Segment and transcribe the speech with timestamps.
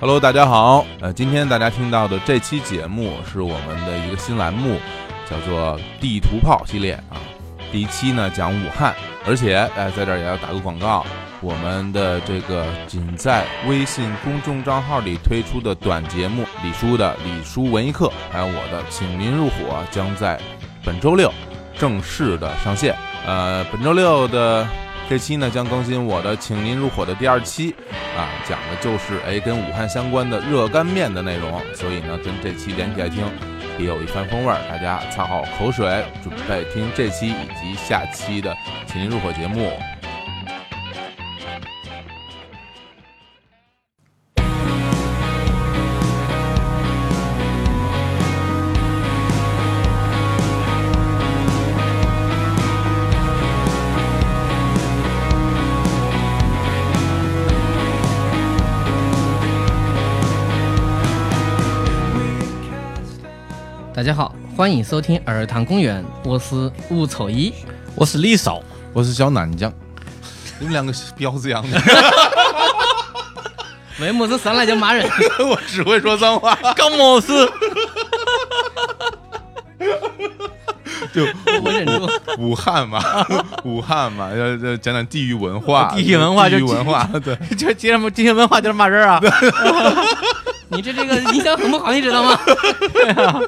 [0.00, 0.86] Hello，大家好。
[1.02, 4.78] 呃，今天大家听到的这期节目是我们的一个新栏目，
[5.28, 7.20] 叫做“地图炮”系列啊。
[7.70, 8.94] 第一期呢讲武汉，
[9.26, 11.04] 而且哎，在这儿也要打个广告，
[11.42, 20.40] 我们的这个仅在微信公众账号里推出的短节目《李叔的李叔文艺课》，还有我的《请您入伙》，将在
[20.82, 21.30] 本周六
[21.78, 22.96] 正式的上线。
[23.26, 24.66] 呃，本周六的。
[25.10, 27.74] 这期呢将更新我的，请您入伙的第二期，
[28.16, 33.24] 啊，讲的就是哎跟武汉相关的热干面的内容，所以呢跟这期连起来听，
[33.76, 34.60] 也有一番风味儿。
[34.70, 38.56] 大家擦好口水，准备听这期以及下期的
[38.86, 39.72] 请您入伙节目。
[64.00, 67.52] 大家好，欢迎收听儿童公园，我是吴丑一，
[67.94, 68.62] 我是李少，
[68.94, 69.70] 我是小南江，
[70.58, 71.78] 你们两个婊子样的，
[74.00, 75.06] 没么子上来就骂人，
[75.46, 77.46] 我只会说脏话，干么事？
[81.12, 81.26] 就
[81.62, 83.02] 我忍住，武汉嘛，
[83.64, 89.20] 武汉嘛，要要讲讲地域文化，地域文化，地域文化，对，就接着地域文化就是骂人啊，
[90.68, 92.40] 你这这个影响很不好，你知道吗？
[92.94, 93.38] 对啊。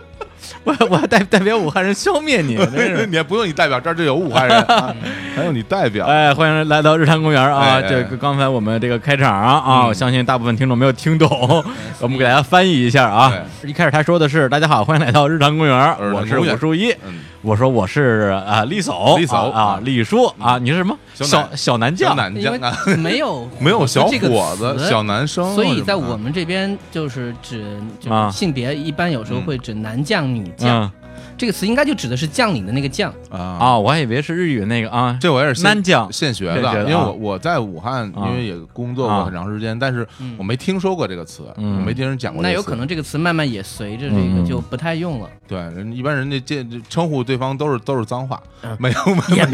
[0.65, 2.57] 我我代代表武汉人消灭你，
[3.09, 4.65] 你也不用你代表，这儿就有武汉人，
[5.35, 6.07] 还有你代表。
[6.07, 7.81] 哎，欢迎来到日坛公园啊！
[7.83, 11.29] 这个刚才我们这个开场啊，我相信大部分听众没有听懂，
[12.01, 13.33] 我们给大家翻译一下啊。
[13.65, 15.77] 一开始他说的是：“大家好，欢迎来到日坛公园，
[16.15, 16.95] 我是武书一。”
[17.43, 20.97] 我说我是啊，丽嫂，丽嫂啊，李叔啊，你是什么？
[21.15, 22.15] 小小男将？
[22.17, 22.57] 男将。
[22.59, 25.53] 啊，没有 没有小伙子，小男生。
[25.55, 27.65] 所以在我们这边就是指
[27.99, 30.91] 就性别，一般有时候会指男将、女将。
[31.37, 33.79] 这个词应该就指的是将领的那个将啊啊！
[33.79, 42.43] 我还以为是日语那个啊，这我也是南将现学的，因为我我在武汉，因为也工作过很长时间，但是我没听说过这个词，我没听人讲过。
[42.43, 45.29] 那有可能这个词慢慢也随着这个就不太用了。
[45.49, 48.41] 对，人一般人家这称呼对方都是都是脏话，
[48.79, 49.47] 没有没有。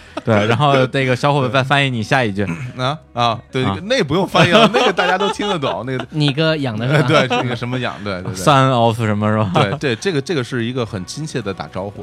[0.24, 5.84] 对，然后那个小伙伴再翻译你下一句 啊啊，对，那个不用翻译了， 那个大家都听得懂。
[5.86, 9.50] 那个你哥养的是对，那个什么养对对对，Son of 什么是吧？
[9.54, 12.02] 对对，这个这个是一个很亲切的打招呼，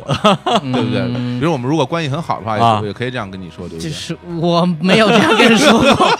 [0.61, 1.07] 对不对？
[1.39, 3.89] 比如我们如果关系很好的话，也可以这样跟你说，对不对？
[3.89, 6.17] 就是我没有这样跟你说过。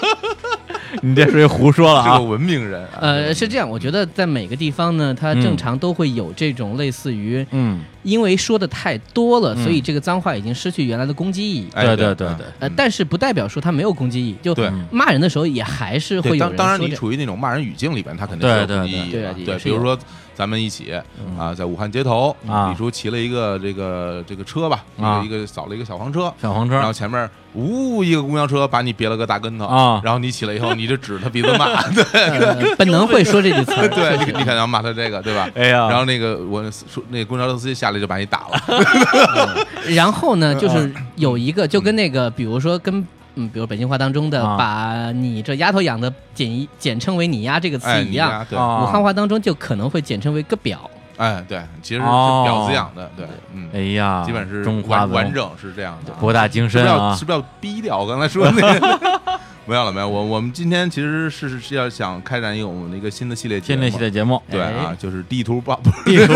[1.02, 2.20] 你这属于胡说了啊！
[2.20, 11.68] 文明人，呃，是这样，我觉得在每个地方呢，它正常都会有这种类似于，嗯，因为说的太多了，所以这个脏话已经失去原来的攻击意义。
[11.76, 14.56] 对对对对，呃，但是不代表说它没有攻击意义，就
[14.90, 16.40] 骂人的时候也还是会有。
[16.40, 19.12] 当当然，你处于那种骂人语境里边，它肯定是有攻击意义。
[19.12, 19.98] 对对，比如说。
[20.38, 20.94] 咱们一起
[21.36, 22.36] 啊，在武汉街头，
[22.70, 35.50] 李叔骑了一个这个这个车吧，一个一个扫了一个小黄车，小黄车，然后前面呜一个公交车把你别了个大跟头啊，然后你起来以后，你就指他鼻子骂， 对，本能会说这句词， 对你你肯定要骂他这个，对吧？
[35.56, 43.06] 哎呀，然后那个我说那公交车司机下来就把你打了， 然后呢，就是有一个就跟那个比如说跟。
[43.40, 48.44] 嗯，比如北京话当中的“把你这丫头养的”简简称为“你丫”这个词一样，
[48.82, 50.78] 武汉话当中就可能会简称为个婊。
[51.18, 57.98] 哎，对，其实是婊子养的，对，嗯，哎呀，基本是中华完整是这样的，博大精深啊，是不是要逼掉？
[57.98, 59.18] 我刚才说的那个。
[59.70, 60.08] 没有了，没有。
[60.08, 66.34] 我我们今天其实是是要想开展一个我们的一个新的系列新的系列节目，对啊，就是地图报， 地图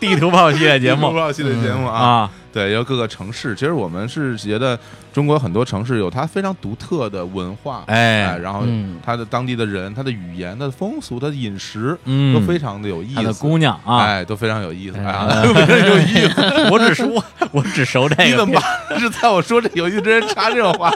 [0.00, 3.54] 地图报系列节目，地图报系列节目啊，对，有各个城市。
[3.54, 4.78] 其实我们是觉得
[5.12, 8.64] 中国很多城市有它非常独特的文化，哎，然后
[9.04, 13.22] 它的当地的人、它的语言、它的风俗、它的饮食，嗯，都非常的有意思。
[13.22, 15.28] 的姑娘啊，哎，都非常有意思啊，
[15.66, 16.42] 非常有意思。
[16.72, 18.24] 我只说，我只熟这个。
[18.24, 18.60] 你怎么
[18.98, 20.92] 是在我说这游戏之前插这种话？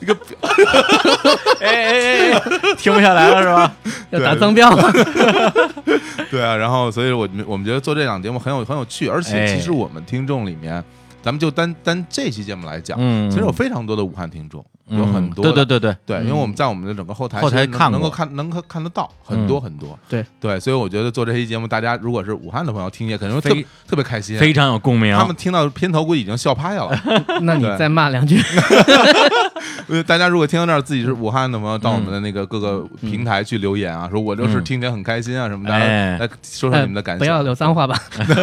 [0.00, 0.16] 一个。
[1.60, 2.40] 哎哎哎，
[2.78, 3.72] 停不下来了是吧？
[4.10, 4.70] 要打增标。
[6.30, 10.82] 对啊，然后所以，我我们觉得做这档节目很有很有趣，而且其实我们听众里面，
[11.26, 12.96] 咱们就单单这期节目来讲，
[13.28, 14.64] 其实有非常多的武汉听众。
[14.88, 23.50] 有很多，对对对对对，因为我们在我们的整个后台后台看能够看能够看得到很多很多，对对，所以我觉得做这期节目，大家如果是武汉的朋友听，也可能特
[23.88, 25.16] 特别开心，非常有共鸣。
[25.16, 26.96] 他们听到片头估计已经笑趴下了。
[27.42, 28.40] 那你再骂两句。
[30.06, 37.18] 大家如果听到这儿，自己是武汉的朋友，到我们的那个各个平台去留言啊，说我就是听起来很开心啊什么的，来说说你们的感想。
[37.18, 37.96] 不要聊脏话吧，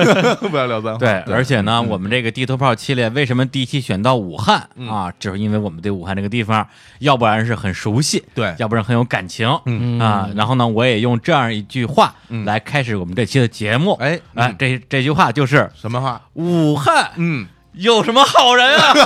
[0.49, 0.99] 不要聊脏话。
[0.99, 5.11] 对，而且呢，我们这个地图炮系列为什么第一期选到武汉啊？
[5.19, 6.32] 就是因为我们对武汉这个。
[6.33, 6.67] 地方，
[6.99, 10.27] 要不然是很熟悉，对，要不然很有感情，嗯啊。
[10.35, 12.15] 然后呢，我也用这样一句话
[12.45, 13.93] 来开始我们这期的节目。
[14.01, 16.19] 哎哎，这这句话就是什么话？
[16.33, 18.93] 武汉，嗯，有什么好人啊？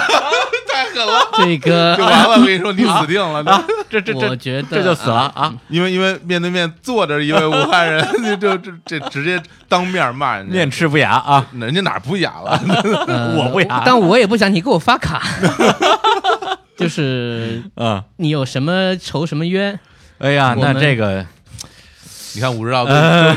[0.77, 2.37] 太狠了，这个就完了。
[2.37, 3.63] 我跟你说，你死定了啊！
[3.89, 5.51] 这这这，我觉得这就死了啊！
[5.69, 8.05] 因为因为面对面坐着一位武汉人，
[8.39, 11.43] 就这这直接当面骂人，面赤不雅啊！
[11.53, 12.61] 人家哪不雅了？
[13.39, 15.23] 我不雅，但我也不想你给我发卡。
[16.79, 19.79] 就是啊，你有什么仇什么冤？
[20.19, 21.25] 哎呀，那这个。
[22.35, 22.93] 你看武指导都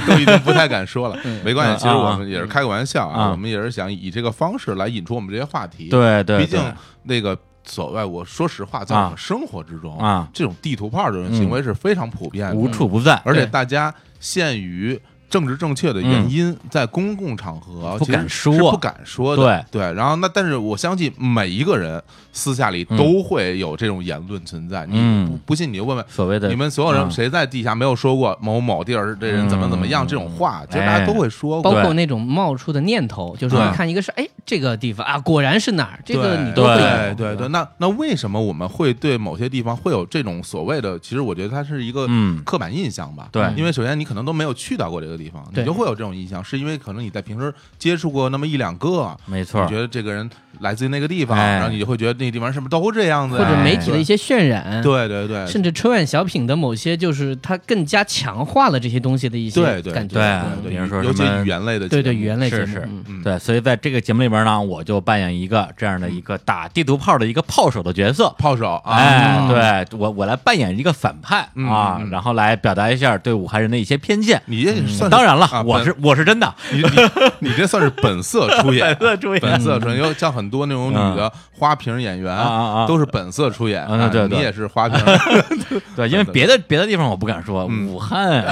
[0.07, 5.89] 都已经不太敢说了， 没关系，其实我们也是开个玩笑啊，我们也是想以这个方式来引出我们这些话题。
[5.89, 6.61] 对对，毕竟
[7.05, 15.01] 那个所谓，我说实话，在我们生活之中啊，这种地图炮这种行为是非常普遍的，无处不在，而且大家限于。
[15.31, 19.65] 政治正确的原因，在公共场合不敢说，不敢说的。
[19.71, 24.85] 对对，然后那但是我相信每一个人私下里都会有这种言论存在。
[24.87, 30.65] 你不不信，你就问问所谓的你们所有人，谁在地下没有说过某某地儿这人怎么怎么样这种话？
[30.67, 37.49] 其实大家都会说，包括那种冒出的念头，就是你看一个是哎这个地方啊，果然是哪儿，这个你都会对对对。
[37.49, 40.99] 那那为什么我们会对某些地方会有这种所谓的？
[40.99, 42.09] 其实我觉得它是一个
[42.44, 43.29] 刻板印象吧。
[43.31, 46.00] 对，因为首先你可能都没有去到过这个地方，你就会有。
[46.00, 50.31] 这种印象是因为可能你在平时接触过那么一两个，没错，你觉得这个人
[50.61, 53.37] 来自于那个地方，然后你就会觉得那个地方是不是都这样子？
[53.38, 59.62] 或者媒体的一些渲染，对对对，甚至春晚小品的某些，就是它更加强化了这些东西的一些
[59.93, 60.14] 感觉。
[60.62, 62.87] 对，比如说尤其语言类的，对对语言类是是，
[63.25, 74.40] 对，所以在这个节目里边呢，我就扮演一个这样的一个打地图炮的一个炮手的角色，炮手，哎，对我我来扮演一个反派啊，然后来表达一下对武汉人的一些偏见。
[74.46, 75.94] 你这算当然了，我是。
[76.02, 79.99] 我是真的，你你你这算是本色出演， 本色出演，本色出演。
[79.99, 83.87] 因为像很多那种女的花瓶演员啊啊都是本色出演。
[84.11, 84.99] 对，你也是花瓶。
[85.95, 88.45] 对，因为别的别的地方我不敢说，武汉。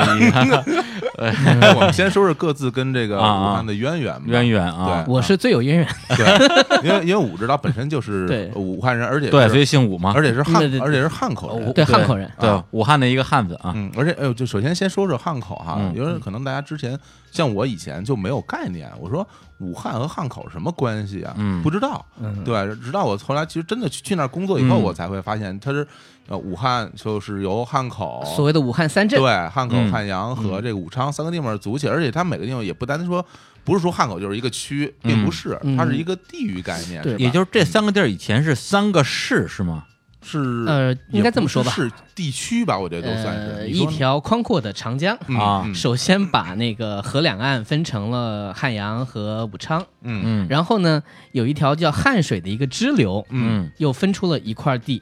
[1.19, 4.21] 我们先说说各自跟这个武汉的渊源。
[4.27, 5.89] 渊源啊，我是最有渊源。
[6.09, 13.73] 对，因为因为武指导本身就是武汉人，而且对，所以姓武嘛，而且是汉，而且是汉口人，对汉口人，对武汉的一个汉子啊。
[13.75, 16.99] 嗯，而且哎呦，就首先先说说汉口哈，因为可能大家之前。
[17.31, 19.25] 像我以前就没有概念，我说
[19.59, 21.35] 武汉和汉口什么关系啊？
[21.37, 22.05] 嗯，不知道。
[22.21, 25.87] 嗯，对，直到我后来其实真的去去那儿工作以后，我才会发现它是
[26.29, 33.25] 呃武汉就是由汉口所谓的武汉三镇，对，汉口、汉阳和这个武昌三个地方组起，而且它每个地方也不单单说
[33.65, 37.03] 不是说汉口就是一个区，并不是，它是一个地域概念。
[37.03, 39.85] 对，也就是这三个地儿以前是三个市是吗？
[40.21, 45.17] 是呃，应该这么说吧，是地区吧，我觉得都算是一条宽阔的长江。
[45.39, 45.65] 啊。
[45.73, 50.23] 首先把那个河两岸分成了汉阳和武昌，嗯。
[50.25, 55.01] 嗯，然后呢，有一条叫汉水的一个支流，嗯，又分出了一块地，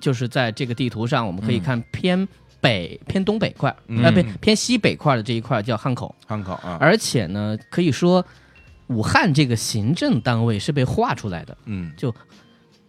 [0.00, 2.26] 就是在这个地图上我们可以看偏
[2.60, 6.78] 北、偏东北块，呃，偏偏西北块的这一块叫汉口，汉口啊。
[6.80, 8.24] 而且呢，可以说
[8.86, 12.14] 武汉这个行政单位是被划出来的，嗯，就。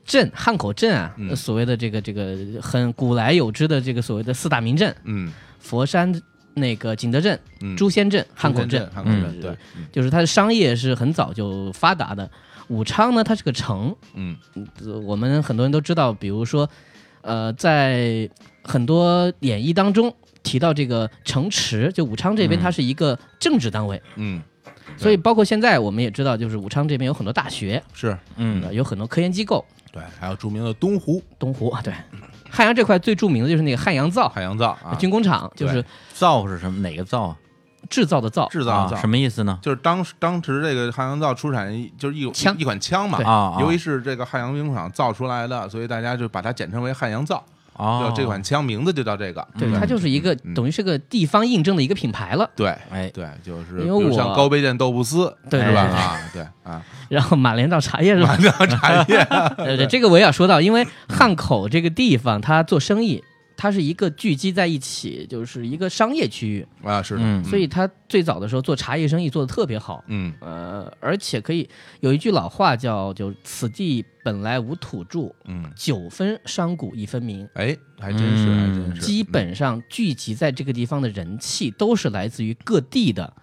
[0.05, 6.21] 镇汉口镇啊，所谓的这个这个很古来有之的这个所谓的四大名镇，嗯，佛山
[6.53, 7.37] 那个景德镇、
[7.75, 9.57] 朱仙镇、汉口镇，汉口镇对，
[9.91, 12.29] 就是它的商业是很早就发达的。
[12.67, 14.37] 武昌呢，它是个城，嗯，
[15.03, 16.69] 我们很多人都知道，比如说，
[17.21, 18.29] 呃，在
[18.63, 20.11] 很多演义当中
[20.43, 24.41] 提到这个城池，就武昌这边它是一个政治单位，嗯，
[24.97, 29.63] 所以包括现在我们也知道，就是武昌这边有很多大学，是，嗯，有很多科研机构。
[29.95, 31.93] 对，还有著名的东湖，东湖啊对，
[32.49, 35.81] 汉阳这块最著名的就是那个汉阳造，汉阳造啊，军工厂就是
[36.13, 36.81] 造是什么？
[36.81, 37.33] 哪个造？
[37.89, 39.57] 制造的造，制造的造什么意思呢？
[39.61, 47.41] 就是当时当时这个汉阳造出产就是一枪一款枪嘛，啊，由于是这个汉阳兵工厂造出来的，所以大家就把它简称为汉阳造。
[47.77, 52.49] 哦，这款枪名字就叫这个，对，它就是一个等于是个地方印证的一个品牌了。
[52.55, 55.81] 对，哎，对，就是比如像高碑店豆腐丝，对是吧？
[55.81, 56.81] 啊，对啊。
[57.09, 58.29] 然后马连道茶叶是吧？
[58.29, 59.27] 马连道茶叶，
[59.57, 63.23] 对对，这个我也要说到，因为汉口这个地方，它做生意。
[63.57, 66.65] 它是一个聚集在一起，就是一个商业区域。
[66.83, 71.67] 啊，是的，所以它最早的时候做茶叶生意做的特别好，嗯，呃，而且可以
[72.01, 83.33] 有一句老话叫“就此地本来无土著，嗯，九分商贾一分民”，哎，还真是，还真是，基本上聚集在这个地方的人气都是来自于各地的，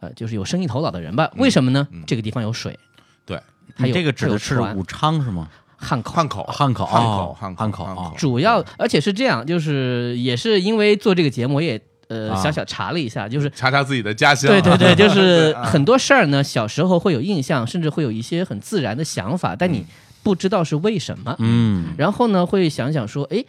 [0.00, 1.30] 呃，就是有生意头脑的人吧？
[1.36, 1.86] 为什么呢？
[2.06, 2.78] 这个地方有水，
[3.24, 3.40] 对，
[3.74, 5.48] 还有这个指的是武昌是吗？
[5.84, 8.14] 汉口，汉口，汉口，汉口，汉口，汉口。
[8.16, 14.50] 主要，而且是这样，就是也是因为做这个节目，也呃小小查了一下，就是查查自己的家乡。
[14.50, 19.84] 对对对， 就是很多事儿呢，小时候会有印象，甚至会有一些很自然的想法，但你
[20.22, 21.36] 不知道是为什么。
[21.38, 23.44] 嗯，然后呢，会想想说，哎，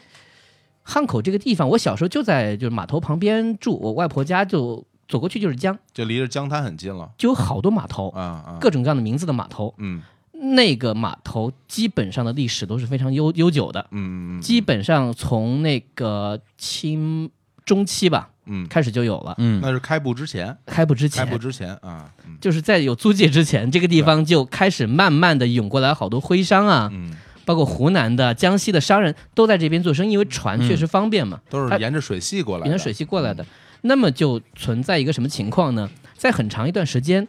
[0.84, 9.74] 汉口这个地方，我小时候就在就是码头旁边住，我外婆家就走过去就是江，就离着江滩很近了，就有好多码头啊啊，各种各样的名字的码头。
[9.78, 10.02] 嗯，
[10.42, 13.88] 那个码头基本上的历史都是非常悠悠久的。
[13.92, 17.30] 嗯嗯，基本上从那个清
[17.66, 18.30] 中期吧。
[18.48, 19.34] 嗯，开始就有了。
[19.40, 27.12] 嗯，那是开埠之前，开埠之前，开埠之前啊，就是在有租界之前，这个地方就开始慢慢的涌过来好多徽商啊，嗯，
[27.44, 33.44] 包括湖南的、江西的商人都在这边做生意，因为船确实方便嘛，都是沿着水系过来，沿着水系过来的。
[33.82, 35.90] 那么就存在一个什么情况呢？
[36.16, 37.28] 在很长一段时间，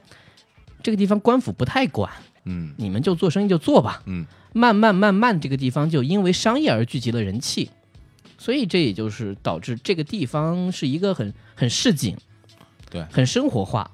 [0.83, 2.11] 这个地方官府不太管，
[2.47, 4.25] 嗯，你们就做生意就做吧，嗯，
[4.55, 7.71] 慢慢慢慢，这个地方就因为商业而聚集了人气。
[8.39, 12.17] 所以这也就是导致这个地方是一个很很市井，
[12.91, 13.91] 对，很生活化，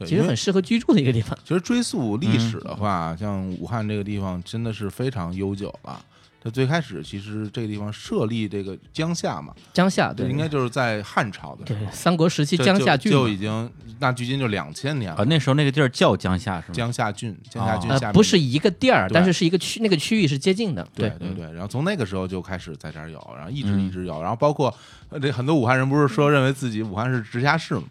[0.00, 1.38] 其实很适合居住的一个地方。
[1.44, 6.04] 其实追溯历史的话，像武汉这个地方真的是非常悠久了。
[6.42, 13.70] 它最开始其实这个地方设立这个江夏嘛，江夏对，应该就是在汉朝的对三国时期江夏郡就已经
[14.00, 15.24] 那距今就两千年了。
[15.26, 16.74] 那时候那个地儿叫江夏是吗？
[16.74, 20.86] 江夏郡，江夏郡下不是一个地儿，但是是一个区，那个区域是接近的。
[20.94, 24.74] 对对对，然后从那个时候就开始在这儿有，然后一直一直有，然后包括
[25.20, 27.84] 这很多武汉人不是说认为自己武汉是直辖市吗？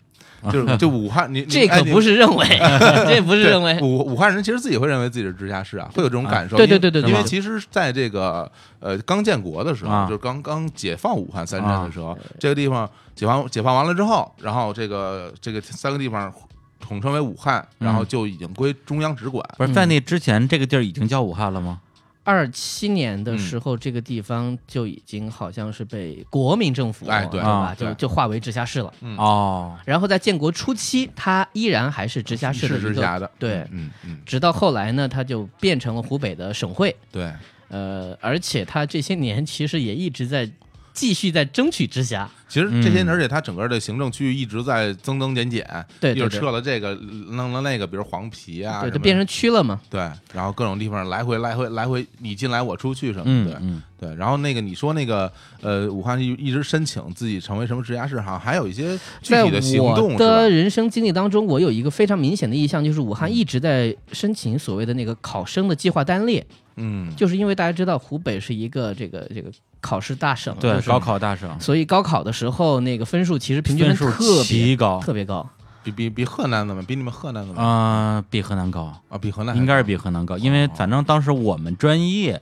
[0.51, 2.45] 就是 就武汉，你这可不是认为，
[3.07, 6.55] 这不是认为武武汉人其实自己会认为自己是直辖市啊，会有这种感受。
[6.57, 16.33] 对对对对，因为其实在这个呃刚建国的时候，就是刚刚解放武汉三镇的时候，这个地方解放解放完了之后，然后这个这个三个地方
[16.79, 19.45] 统称为武汉，然后就已经归中央直管。
[19.57, 21.79] 不是在那之前，这个地儿已经叫武汉了吗？
[22.23, 27.75] 二七年的时候，这个地方就已经好像是被国民政府哎对吧？
[27.77, 28.93] 就就划为直辖市了。
[29.17, 33.29] 哦，然后在建国初期，它依然还是直辖市的直辖的。
[33.39, 34.19] 对，嗯嗯。
[34.25, 36.95] 直到后来呢，它就变成了湖北的省会。
[37.11, 37.31] 对。
[37.69, 40.49] 呃，而且它这些年其实也一直在。
[40.93, 45.65] 继续在争取直辖，其实这些，而且它整个的行政区域一直在增增减减，
[46.01, 46.93] 对，又撤了这个，
[47.29, 49.79] 弄了那个，比如黄皮啊，对，就变成区了嘛。
[49.89, 50.01] 对，
[50.33, 53.55] 然后各种地方来回来回来回，你进来我出去什么，对，
[53.97, 54.15] 对。
[54.17, 55.31] 然后那个你说那个，
[55.61, 60.11] 呃，武汉一一直申请自己成为什么直辖市，好像还有一些具体的行动。
[60.11, 66.45] 我的人生经历当中，我有一个非常明显的意向，就是武汉一直在申请所谓的那个考生的计划单列。
[66.75, 75.47] 嗯，就是因为大家知道湖北是一个这个这个考试大省，对，高考大省，所以高考的时候那个分数其实平均分特别高，特别高，
[75.83, 76.81] 比比比河南怎么？
[76.83, 77.61] 比你们河南怎么？
[77.61, 78.93] 啊，比河南高。
[79.09, 82.41] 啊，比河南应该是比河南高，因为反正当时我们专业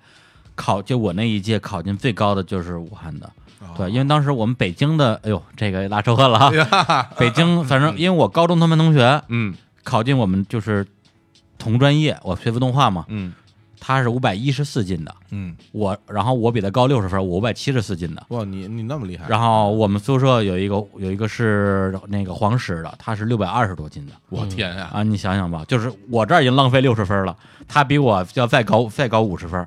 [0.56, 3.32] 考，就我那一届考进最高的就是武汉的，
[3.78, 10.86] 对，因为当时我们北京的，哎呦，这个拉仇恨了 哈，北京反正因为我高中同班同学，嗯，考进我们就是
[11.58, 13.34] 同专业，我学服动画嘛，嗯。
[13.80, 18.26] 他是五百一十四斤的，嗯，我然后我比他高六十分，我五百七十四斤的。
[18.30, 19.26] 哇，你你那么厉害！
[19.28, 24.14] 然后我们宿舍有一个有一个是那个黄石的，他是六百二十多斤的。
[24.30, 24.90] 我天呀！
[24.94, 27.36] 啊，你想想吧，就是我这儿已经浪费六十分了，
[27.68, 29.66] 他比我要再高再高五十分。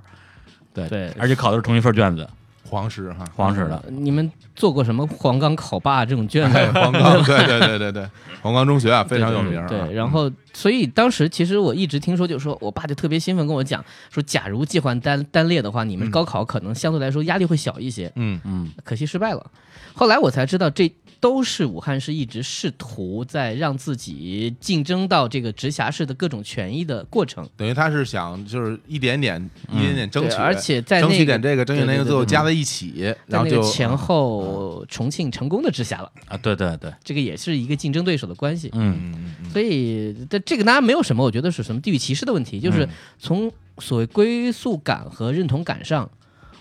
[0.74, 2.28] 对对，而且考的是同一份卷子。
[2.72, 3.84] 黄石哈，黄石的。
[3.90, 6.58] 你们做过什么黄冈考霸这种卷子？
[6.72, 8.08] 黄冈， 对对对对对，
[8.40, 9.62] 黄冈中学啊，非常有名。
[9.66, 18.10] 对，然后所以当时其实我一直听说，就是说我爸就特别兴奋跟我讲说，假如计划单单列的话，你们高考可能相对来说压力会小一些。
[18.16, 19.44] 嗯嗯，可惜失败了。
[19.92, 20.90] 后来我才知道这。
[21.22, 36.10] 都是武汉市一直试图在让自己竞争到这个直辖市的各种权益的过程，等于他是想就是一点点一点点争取，而且在争取点这个争取那个最后加在一起，然后就前后重庆成功的直辖了。
[36.26, 36.36] 啊！
[36.38, 42.88] 对对对，这个也是一个竞争对手的关系，嗯嗯，所以这这个当然没有什么，我觉得是什么地域歧视的问题，就是
[43.20, 43.48] 从
[43.78, 46.10] 所谓归宿感和认同感上。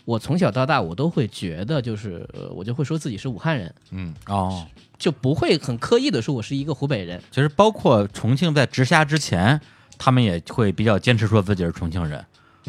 [0.06, 4.66] 我从小到大，我都会觉得，就是我就会说自己是武汉人，嗯，哦，
[4.98, 7.22] 就不会很刻意的说我是一个湖北人。
[7.32, 9.60] 其实包括重庆在直辖之前，
[9.98, 12.26] 他们也会比较坚持说自己是重庆人，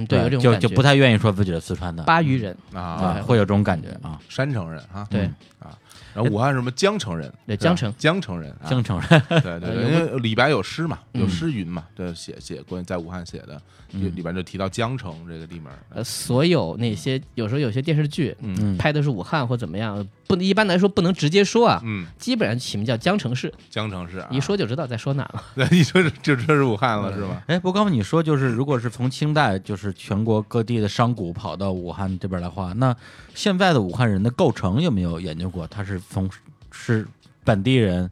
[0.09, 2.57] 对，就就不太愿意说自己是四川的巴渝人。
[2.73, 5.23] 啊，会有这种感觉啊，山城人啊，对
[5.59, 5.77] 啊。
[6.15, 7.33] 然后武汉什么江城人？
[7.47, 9.23] 对，江城，江城人，江城人。
[9.29, 13.61] 对对，因为李白有诗嘛，有诗云嘛，对，写写关于在武汉写的，
[13.93, 15.69] 里边就提到江城这个地名。
[15.91, 23.53] 呃，所有那些有时候有些电视剧，嗯，拍的是武汉或怎么样，不一般来说不能直接说啊，嗯，基本上起名叫江城市。
[23.71, 25.43] 江城市，一说就知道在说哪了。
[25.55, 27.43] 对，一说就知道是武汉了，是吧？
[27.47, 32.95] 哎，不，刚刚你说就是，如果是从清代，就是全国各地的商贾跑到武汉这边的话，那
[33.35, 35.67] 现在的武汉人的构成有没有研究过？
[35.69, 36.29] 他是从
[36.71, 37.07] 是
[37.45, 38.11] 本地人，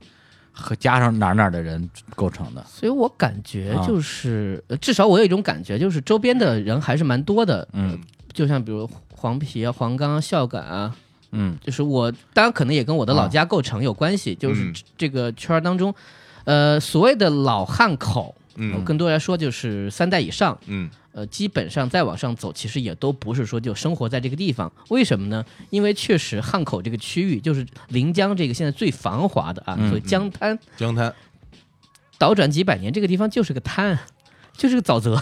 [0.53, 2.65] 和加上哪哪的人构成的。
[2.67, 7.67] 所以我感觉就是，至少我有一种感觉，就是周边的人还是蛮多的。
[7.73, 7.99] 嗯，
[8.33, 10.95] 就像比如黄陂啊、黄冈、孝感啊，
[11.33, 15.95] 嗯，就是我当然可能也跟我的老家构成有关系，就是这个圈儿当中，
[16.45, 20.89] 呃，所谓的老汉口，嗯，更多来说就是三代以上，嗯。
[21.13, 24.71] 呃，基本上再往上走，其实也都不是说就生活在这个地方。
[24.91, 25.45] 为什么呢？
[25.71, 30.57] 因为确实汉口这个区域就是临江这个现在最繁华的啊，所以江滩。
[30.77, 31.13] 江滩。
[32.17, 33.99] 倒转几百年，这个地方就是个滩，
[34.57, 35.21] 就是个沼泽，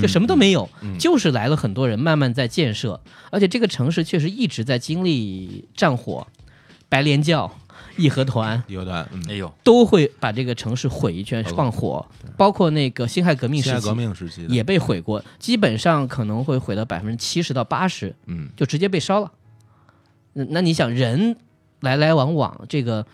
[0.00, 0.66] 就什么都没有，
[0.98, 2.98] 就是来了很多人慢慢在建设，
[3.30, 6.26] 而且这个城市确实一直在经历战火、
[6.88, 7.54] 白莲教。
[7.96, 19.32] 义和团，义和团，哎呦，都会把这个城市毁一圈，放火，包括那个辛亥革命时期，革命时期也被毁过，基本上可能会毁到百分之七十到八十，嗯，就直接被烧了。
[20.34, 21.36] 那那你想，人
[21.80, 23.06] 来来往往，这个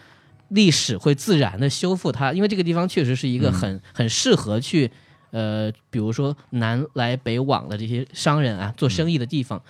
[0.49, 4.91] 历史会自然的修复它，因为这个地方确实是一个很很适合去，
[5.31, 9.63] 呃，比如说南来北往的这些商人啊做生意的地方。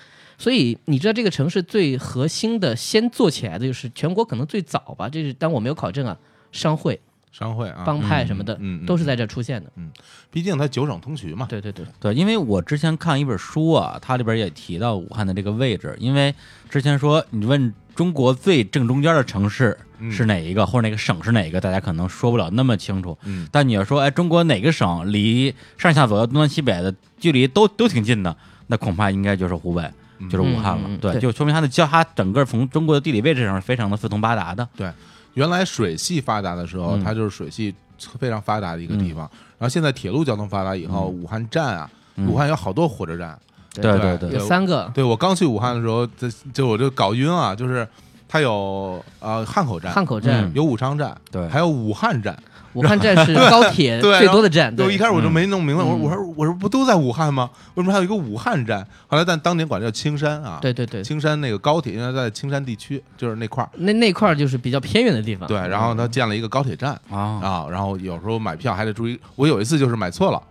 [0.42, 6.18] 所以你知道这个城市最核心的先做起来的就是全国可能最早吧，这是但我没有考证啊，
[6.50, 9.70] 商会、商会啊、帮派什么的，嗯，都是在这出现的。
[9.76, 9.88] 嗯，
[10.32, 11.46] 毕竟它九省通衢嘛。
[11.49, 16.34] 对对对对，因为我之前看一本书啊，它里边也提到武汉的这个位置，因为
[16.68, 19.78] 之前说你问中国最正中间的城市
[20.11, 23.16] 是哪一个，或者哪个省是哪一个，大家可能说不了那么清楚。
[23.22, 29.88] 嗯，但你要说哎，中国哪个省离上下左右东南西北的距离都都挺近的，那恐怕应该就是湖北。
[30.31, 34.67] 就是武汉了，对，就说明它的交，它整个从中国的地理位置上是非常的四通八达的。
[34.76, 34.91] 对，
[35.35, 37.75] 原来水系发达的时候，它就是水系
[38.19, 39.29] 非常发达的一个地方。
[39.59, 41.91] 然后现在铁路交通发达以后，武汉站啊，
[42.26, 43.38] 武汉有好多火车站，
[43.75, 44.91] 对对对，有三个。
[44.95, 47.87] 对我刚去武汉的时候，这就我就搞晕啊，就是
[48.29, 50.50] 它有呃汉口站，汉口站。
[50.55, 52.37] 有武昌站，对，还有武汉站。
[52.75, 54.93] 武汉站是高铁最多的站，对。
[54.93, 57.50] 一开始我就没弄明白，我我说我说不都在武汉吗？
[57.75, 58.87] 为什么还有一个武汉站？
[59.07, 65.47] 后来但当年管叫青山啊，对对对，青山那个高铁应该在青山地区，就是那块儿，那那块儿就是比较偏远的地方。
[65.49, 67.19] 对，然后他建了一个高铁站啊。
[67.43, 70.43] 啊，然后有时候买票还得注意，我有一次就是买错了，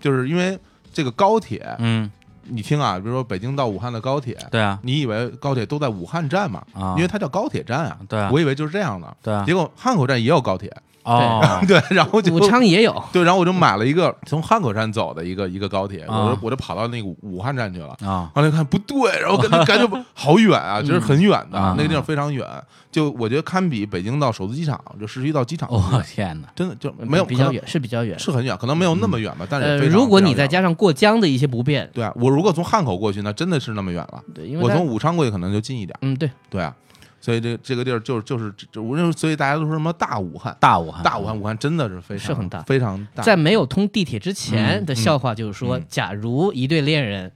[0.00, 0.58] 就是因为
[0.92, 2.10] 这个高铁，嗯，
[2.44, 6.62] 你听啊，比如说北京到武汉的高铁，对啊，你以为高铁都在武汉站嘛？
[6.74, 10.70] 啊，因为它叫高铁站啊，对，我以为就是这样的，对，结果汉口站也有高铁。
[11.04, 18.30] 哦， 对，然后就武昌也有，对，然后我就买了一个从汉口站走的一个一个高铁，我就我就跑到那个武汉站去了啊。
[18.34, 22.46] 后来看不对，然后感觉感觉 好远啊，就是很远的那个地方非常远，
[22.92, 25.68] 就我觉得堪比北京到首都机场，就市区到机场。
[25.70, 34.22] 我天哪，真的就没有比较远，是比较远，是很远，可能没有那么远吧，但是如果你再加上过江的一些不便，对啊，我如果从汉口过去，那真的是那么远了。
[34.34, 35.96] 对，因为我从武昌过去可能就近一点。
[36.02, 36.74] 嗯，对，对啊。
[37.20, 43.22] 所以这这个地儿就就是就我认为，所以大家都说什么大武汉，大武汉，大武汉，武汉真的是非常是很大，非常大。
[43.22, 47.30] 在没有通地铁之前的笑话就是说，假如一对恋人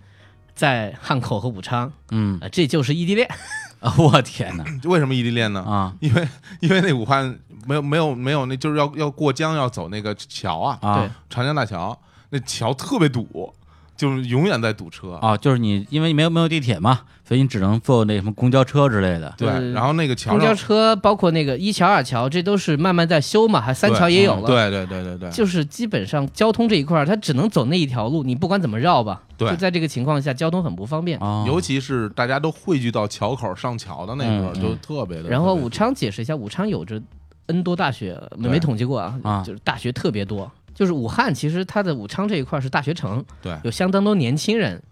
[0.54, 3.28] 在汉口和武昌，嗯，这就是异地恋。
[3.80, 4.64] 啊我天哪！
[4.88, 5.60] 为什么异地恋呢？
[5.60, 6.26] 啊， 因为
[6.60, 13.54] 因为那武汉没有没有没有那就是要要过江要走那个桥啊，对，长江大桥那桥特别堵。
[13.96, 15.36] 就是永远在堵车啊！
[15.36, 19.32] 就是你，因为没有没有地铁嘛，所以你只能坐那什么公交车之类的。
[19.38, 24.46] 对，然后那个桥，公交车包括那个一桥、二桥，这都是慢慢在修嘛，还三桥也有了。
[24.46, 29.22] 对对对对对，就是基本上交通这一块，它只能走那一条路，你不管怎么绕吧。
[29.36, 31.18] 对，就在这个情况下，交通很不方便。
[31.46, 35.28] 尤其是大家都汇聚到桥口上桥的那会儿，就特别的。
[35.28, 37.00] 然后武昌解释一下，武昌有着
[37.46, 40.50] N 多大学，没统计过啊，就是大学特别多。
[40.74, 44.82] 就是武汉，其实它的武昌这一块是大学城，对，有相当多年轻人。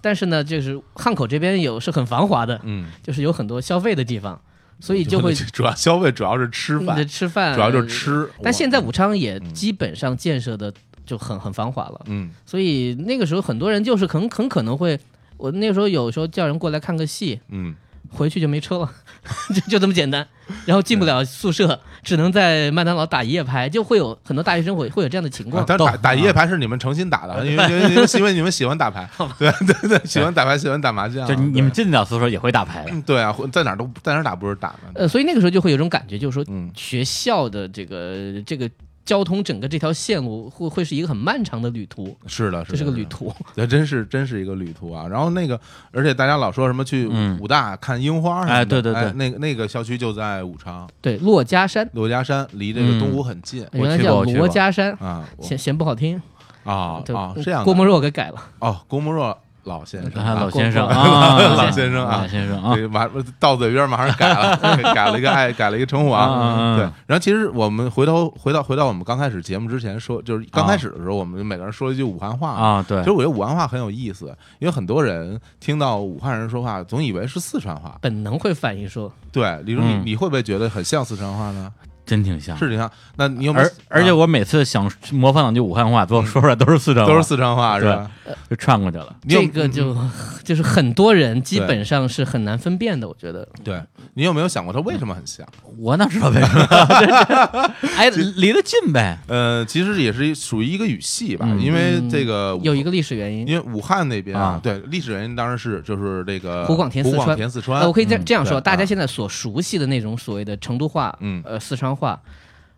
[0.00, 4.40] 但是呢，就是汉口这边有是很繁华的，嗯，就是有很多消费的地方，
[4.80, 8.28] 所以就会主要消费主要是吃饭，吃饭主要就是吃。
[8.42, 10.74] 但现在武昌也基本上建设的
[11.06, 14.98] 就很很繁华了，嗯，所以那个时候很多人就是很很可能会，
[15.36, 17.76] 我那个时候有时候叫人过来看个戏，嗯。
[18.10, 18.90] 回去就没车了，
[19.54, 20.26] 就 就这么简单，
[20.64, 25.64] 然后进不了宿舍，只能在麦当劳打一夜牌，就会有很多大学生会会有这样的情况。
[25.66, 29.08] 但打打一夜牌是你们诚心打的，因为因为因为你们喜欢打牌，
[29.38, 31.26] 对对对，喜欢打牌，喜欢打麻将。
[31.26, 34.78] 就你们进不了宿舍也会打牌的，对啊，在哪都在哪打不是打吗。
[34.94, 38.68] 呃，所以那个时候就会有种感觉，就是说，学校的这个这个。
[39.08, 45.08] 交通整个这条线路会会是一个很漫长的旅途，是的，这是个旅途，那真是真是一个旅途啊！
[45.08, 45.58] 然后那个，
[45.92, 47.06] 而且大家老说什么去
[47.40, 54.92] 武大看樱花，哎，对对对，那个那个校区就在武昌，对，珞珈山，珞珈山离这个东吴很近，原来叫珞珈山。
[55.00, 56.20] 啊，嫌嫌不好听。
[56.64, 59.34] 啊啊，这样，郭沫若给改了，哦，郭沫若
[59.68, 64.56] 老先生，老先生啊，老先生啊，老先生啊，马到嘴边马上改了，
[64.92, 66.76] 改了一个爱，改了一个称呼啊。
[66.76, 72.84] 对，然后其实我们回头回到回到我们刚开始节目之前说，就是刚开始的时候，我们每个人说了一句武汉话啊。
[72.88, 79.12] 对，其实我觉得武汉话很有意思，因为很多人听到武汉人说话，总以为是四川话，本能会反应说。
[79.30, 81.70] 对，李如你你会不会觉得很像四川话呢？
[82.08, 82.90] 真挺像，是挺像。
[83.16, 88.10] 那你有而而且我每次想模仿两句武汉话，最后说出来都是四川，都是四川话，是吧？
[88.48, 89.14] 就串过去了。
[89.28, 89.94] 这个就
[90.42, 93.46] 就是很多人基本上是很难分辨的，我觉得。
[93.62, 93.78] 对
[94.14, 95.46] 你有没有想过他为什么很像？
[95.76, 97.74] 我哪知道为什么？
[97.98, 99.18] 哎，离得近呗。
[99.26, 103.46] 呃，其实也是属于一个语系吧，因为这个有一个历史原因。
[103.46, 107.36] 因为武汉那边啊，对历史原因当然是就是这个湖广填四川。
[107.36, 107.86] 填四川。
[107.86, 111.97] 我可以这这样说，大家现在所熟悉的那种所谓的成都话，嗯，呃，四川。
[111.98, 112.22] 话，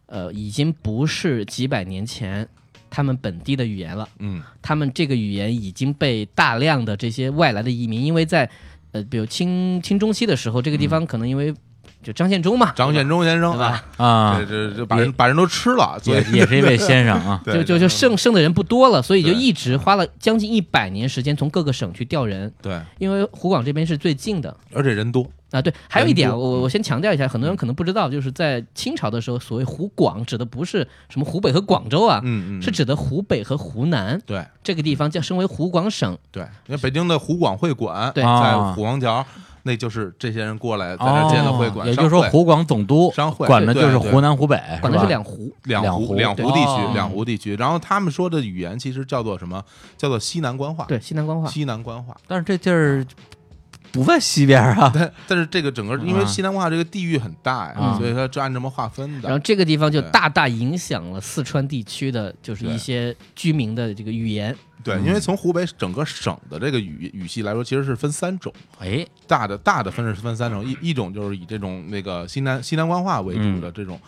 [0.07, 2.49] 呃，已经不是几百年前
[2.89, 4.09] 他们本地的语言了。
[4.19, 8.49] 嗯，他们这个语言已经被大量的这些外来的移民，因为在
[8.93, 11.55] 呃，比如清清中期的时候，这个地方可能因为
[12.03, 22.53] 就张献忠嘛，张献忠先生啊啊，这这把人把人都吃了，所以也是一位先生啊， 就就就剩剩的人不多了，所以就一直花了将近一百年时间从各个省去调人。
[22.63, 25.31] 对，因为湖广这边是最近的，而且人多。
[25.51, 39.27] 啊，对，还有一点，我我先强调一下，很多人可能不知道，就是在清朝的时候，所谓湖广指的不是什么湖北和广州啊，嗯嗯，是指的湖北和湖南，对，这个地方叫升为湖广省，对，因为北京的湖广会馆对在虎王桥，
[39.65, 49.63] 那就是这些人过来在这建的会馆，也就是说湖广总督商会管的就是湖南湖北，管的是两湖，两湖两湖地区，两湖地区，然后他们说的语言其实叫做什么？
[49.97, 53.05] 叫做西南官话，对，西南官话，西南官话，但是这地儿。
[53.93, 59.29] 不在西边啊，但但是这个整个因为西南话这个地域很大呀，所以它就按这么划分的。
[59.29, 64.57] 然后这个地方就大大影响了四川地区的，就是一些居民的这个语言。
[64.83, 68.53] 对，因为从湖北整个省的这个语语系来说，其实是分三种。
[68.79, 74.01] 哎，大的大的分是分三种，一一种就是以这种那个西南西南官话为主的这种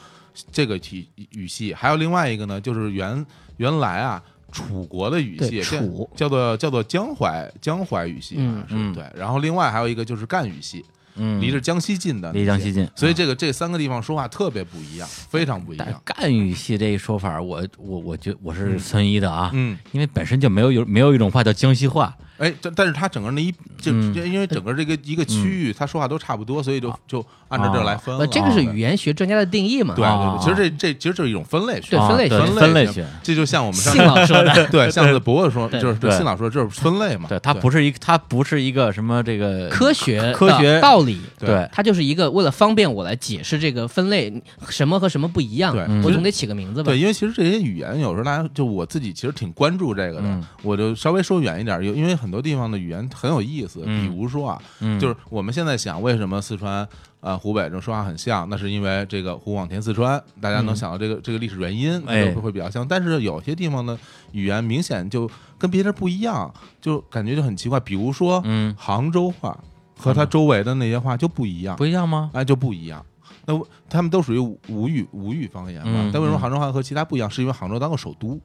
[0.50, 4.22] 这个体语系，还有另外一个呢，就是原原来啊。
[4.52, 6.08] 楚国的语系，楚。
[6.14, 9.04] 叫做叫做江淮江淮语系啊，是对。
[9.16, 10.84] 然后另外还有一个就是赣语系，
[11.16, 16.02] 嗯，离着江西近的，离江西近，所以这个这三个地方说话特别不一样，非常不一样。
[16.04, 22.16] 赣语系这一说法，我我我觉我是存疑的啊，嗯，因为本身就没有有没有一种话叫江西话。
[22.38, 28.26] 哎，但但是他整个那一就因为整个这个一个区域，他说话都差不多，所以就就按照这来分了。
[28.26, 29.94] 这个是语言学专家的定义嘛？
[29.94, 33.06] 对对，其实这这其实就是一种分类学，对分类学，分类学。
[33.22, 37.28] 这就像我们信老说的， 对，像是博士说，就是信老说，这是分类嘛？
[37.28, 44.32] 对，它不是一，它不是一个什么这个科学科学道理，对，它就是一个为了方便我来解释这个分类，
[44.68, 46.90] 什么和什么不一样，对，我总得起个名字吧？
[46.90, 53.10] 对，因为其实这些语言有时候大家就我自己其实挺关注这个的，我就稍微说远一点，有因为很多地方的语言。
[53.12, 54.62] 很有意思，比如说啊，
[55.00, 56.88] 就是我们现在想，为什么四川、
[57.20, 58.48] 呃湖北这种说话很像？
[58.48, 62.86] 那是因为这个湖广填四川，大家能想到这个这个历史原因，会会比较像。
[62.86, 63.98] 但是有些地方的
[64.30, 67.80] 语言明显就跟别人不一样，就感觉就很奇怪。
[67.80, 69.58] 比如说，嗯，杭州话
[69.98, 72.30] 和它周围的那些话就不一样，不一样吗？
[72.32, 73.04] 哎，就不一样。
[73.44, 76.10] 那他们都属于吴语吴语方言嘛？
[76.12, 77.28] 但为什么杭州话和其他不一样？
[77.28, 78.40] 是因为杭州当过首都。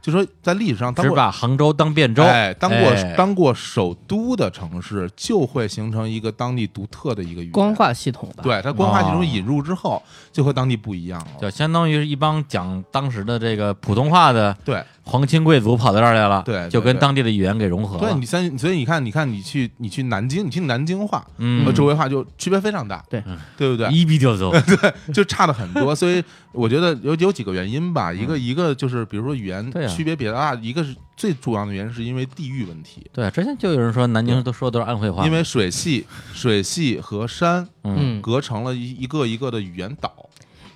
[0.00, 8.32] 就说在历史上，只把杭州当汴州，哎，当过当过首都的城市，就会形成一个当地独特的一个语言官话系统。
[8.42, 11.26] 对，它官话系统引入之后，就和当地不一样了。
[11.40, 14.82] 就相当于是一帮讲当时的这个普通话的，对。
[15.02, 18.00] 皇亲贵族跑到这儿来了，对，就跟当地的语言给融合了。
[18.02, 21.26] 对你三，所以你看，你看，你去，你去南京，你听南京话
[21.64, 23.22] 和周围话就区别非常大，对，
[23.56, 23.88] 对不对？
[23.90, 25.94] 一比九走， 对，就差的很多。
[25.94, 33.04] 所以我觉得有有几个原因吧，一个一个就是比如说语言区别比较大，一个是最主要的原因是因为地域问题。
[33.12, 40.14] 对，之前就有人说南京都说的都是安徽话，因为水系、水系和山嗯隔成了一一个一个的语言岛。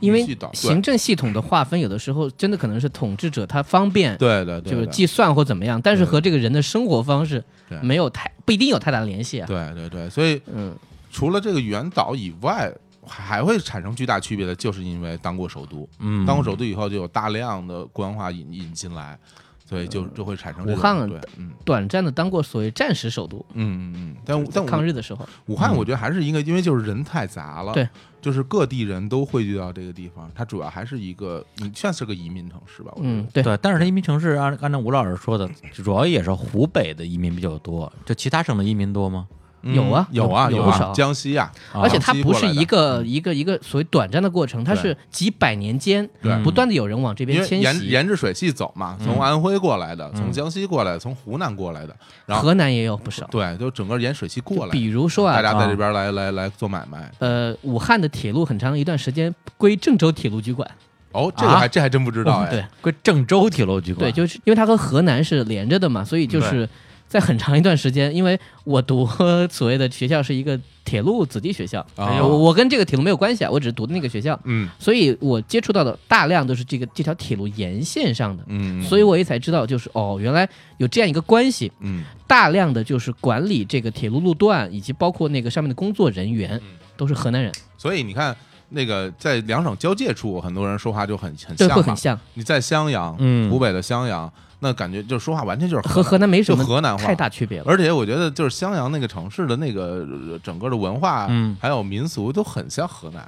[0.04, 7.42] 因为行政系统的划分，有的时候真的可能是统治者他方便，对对对，就是计算或怎么样，但是和这个人的生活方式
[7.82, 9.46] 没有太不一定有太大的联系啊。
[9.46, 10.74] 对对对，所以嗯，
[11.10, 12.72] 除了这个原岛以外，
[13.06, 19.18] 还会产生巨大区别的，就是因为当过首都，嗯，当过首都以后，就有大量的官话引引进来。
[19.64, 27.88] 所以就就会产生武汉，嗯，短暂的当过所谓战时首都，嗯嗯嗯，但但抗日的时候，武汉我觉得还是一个，因为就是人太杂了，对，
[28.20, 39.26] 就是各地人都汇聚到这个地方，它主要还是一个，你算是个移民城市吧，嗯，对对，但是它移民城市按按照吴老师说的，主要也是湖北的移民比较多，就其他省的移民多吗？
[39.72, 46.08] 有啊，有啊，有不少江西啊，而且它不是一个一个一个所谓短暂的过程，它是几百年间
[46.42, 51.96] 不断的有人往这边迁徙，沿沿着水系走嘛，从安徽过来的，从江西过来，从湖南过来的，
[52.26, 54.72] 然后河南也有不少，对，就整个沿水系过来。
[54.72, 57.10] 比如说啊，大家在这边来来来做买卖。
[57.18, 60.68] 呃，武汉的铁路很长一段时间归郑州铁路局管。
[61.12, 62.50] 哦，这个还这还真不知道哎。
[62.50, 64.10] 对，归郑州铁路局管。
[64.10, 66.68] 对，就是因为它和河南是连着的嘛，所以就是
[67.08, 69.08] 在很长一段时间，因为我读
[69.50, 86.60] 所谓的学校是一个铁路子弟学校，我我跟这个铁路没有关系啊，我只是读的那个学校，嗯，所以我接触到的大量都是这个这条铁路沿线上的，嗯，所以我也才知道，就是哦，原来有这样一个关系，嗯，大量的就是管理这个铁路路段以及包括那个上面的工作人员
[86.96, 88.36] 都是河南人，所以你看。
[88.70, 92.18] 那个在两省交界处，很多人说话就很很像，会很像。
[92.32, 94.32] 你在襄阳，嗯，湖北的襄阳，
[94.64, 97.66] 那感觉就说话完全就是和河南没什么河南话太大区别了。
[97.68, 100.04] 而且我觉得就是襄阳那个城市的那个
[100.42, 103.22] 整个的文化，嗯，还有民俗都很像河南。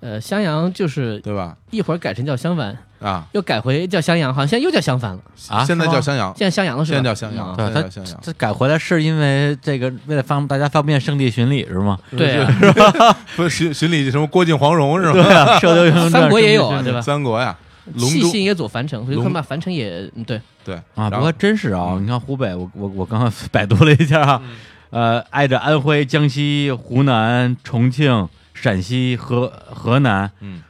[0.00, 1.56] 呃，襄阳就是对吧？
[1.70, 5.64] 一会儿改成叫襄樊啊，又改回叫襄阳，好像现在又叫襄樊了啊。
[5.64, 6.96] 现在叫襄阳，现在襄阳了是吧？
[6.96, 7.82] 现在叫襄阳，对，他
[8.22, 11.98] 这改回来是因为这个为了方大家方便圣地巡礼是吗？
[12.16, 13.16] 对， 是吧？
[13.34, 15.58] 不是巡巡礼什么郭靖黄蓉是吧？
[15.58, 17.02] 射雕 英雄三国也有啊，对吧？
[17.02, 17.56] 三国呀，
[17.96, 21.08] 细心也走樊城，所以他把樊城也对对啊。
[21.10, 24.42] 不过真是啊，你看湖北，我我我刚刚百度了一下啊，
[24.90, 30.62] 呃，挨着安徽、江西、湖南、重庆、陕西、河河南，嗯。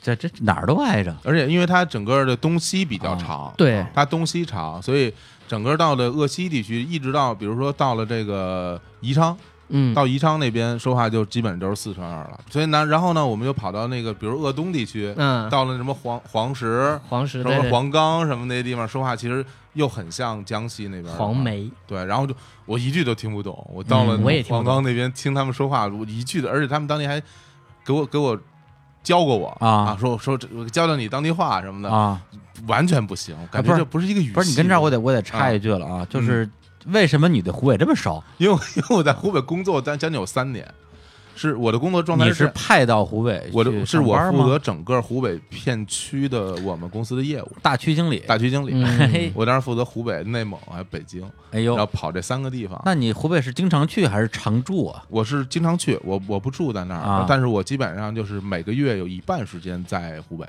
[0.00, 5.12] 这这哪儿都挨着，而且因为它整个的东西比较长，对，它东西长，所以
[5.46, 9.36] 整个到了鄂西地区，一直到比如说到了这个宜昌，
[9.68, 12.40] 嗯，到宜昌那边说话就基本就是四川话了。
[12.50, 23.68] 所以呢，然后呢，我们就跑到那个比如鄂东地区，嗯，到了什么黄黄石、黄石、什么黄冈什么那些地方，说话其实又很像江西那边黄梅，对，然后就我一句都听不懂。
[23.72, 27.20] 我到了黄冈那边听他们说话，我一句的，而且他们当地还
[27.84, 28.38] 给我给我。
[29.02, 32.20] 教过我啊，说说教教你当地话什么的啊，
[32.66, 34.32] 完全不行，感觉这不是一个语。
[34.32, 36.44] 不是你跟这儿，我得我得插一句了啊，就是
[36.86, 38.22] 为什么你对湖北这么熟？
[38.38, 40.66] 因为 因为我在湖北工作将近有三年。
[41.38, 48.72] 是我的工作状态你是派到湖北，我的是我负责整个湖北片区的我们公司的业务，大区经理，大区经理。
[49.36, 52.80] 我当时负责湖北、内蒙还有北京，哎呦，然后跑这三个地方。
[52.86, 55.04] 那你湖北是经常去还是常住啊？
[55.10, 60.46] 我是经常去，我我不住在那儿，但是我基本上就是每个月有一半时间在湖北。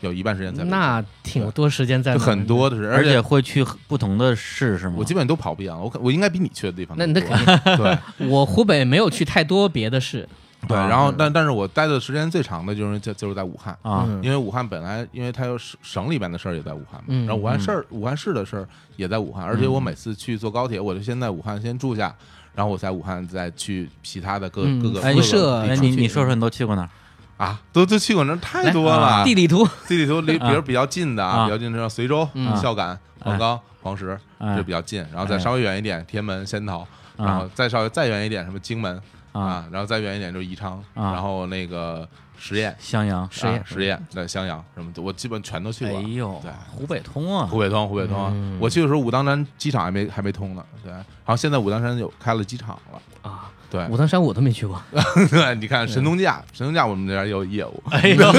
[0.00, 4.94] 有一半时间在那挺多时间在很多的是，而且会去不同的市是吗？
[4.98, 8.28] 我基本都跑遍了，我我应该比你去的地方那那肯定 对。
[8.28, 10.28] 我湖北没有去太多别的市，
[10.68, 10.76] 对。
[10.76, 22.14] 然后但但是我待的时间最长的就是在就是在武汉啊，因为武汉本来因为它有省省里边的事儿也在武汉嘛，然后武汉市武汉市的事儿也在武汉，而且我每次去坐高铁，我就先在武汉先住下，
[22.54, 25.60] 然后我在武汉再去其他的各各个辐射。
[25.60, 26.88] 哎，你你说说你都去过哪？
[27.36, 29.22] 啊，都都去过那太多了。
[29.24, 32.26] 地理图，地理图离，比如比较近的啊，比较近的像随州、
[32.60, 35.04] 孝感、黄冈、黄石，这比较近。
[35.12, 39.00] 然后再稍微远一点，天门、仙桃，然后再稍微再远一点，什么荆门
[39.32, 45.98] 啊，然后再远一点就是宜昌，然后那个十堰、襄阳、十堰、十堰在襄阳什么，我基本全都去过。
[45.98, 48.58] 哎呦，对，湖北通啊，湖北通，湖北通。
[48.58, 50.64] 我去的时候，武当山机场还没还没通呢。
[50.82, 53.30] 对，然后现在武当山有开了机场了。
[53.30, 53.50] 啊。
[53.70, 54.80] 对，武当山我都没去过。
[55.30, 58.32] 对，你看神农架，神农架我们这边有业务，哎呦，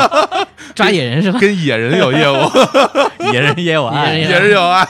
[0.74, 1.38] 抓野人是吧？
[1.40, 2.36] 跟野人有业务，
[3.32, 4.82] 野人也有爱，野人有爱。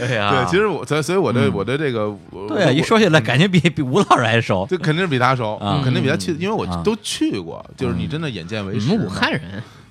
[0.00, 2.14] 哎呀，对，其实我，所以所以我对我对这个，
[2.48, 8.86] 对，一说起来感觉比比吴老师还熟，这肯定是比他熟，肯定比他去，因为我都去过，就是你真的眼见为实。
[8.86, 9.40] 你们武汉人。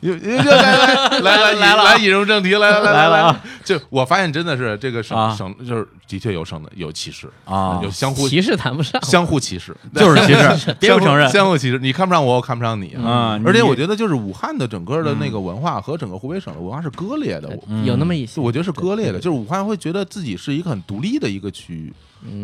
[0.04, 3.42] 又又来来 来来了，来引入正题，来来来来了。
[3.64, 13.40] 就我发现真的是这个省省就是的确有省的有歧视啊，有相互歧视谈不上，相互歧视 就是歧视，别不承认，相互歧视，你看不上我，我看不上你啊。
[13.46, 21.94] 而且我觉得就是武汉的整个的那个文化和整个湖北省的文化是割裂的，有那么一些，我觉得是割裂的，就是武汉会觉得自己是一个很独立的一个区域。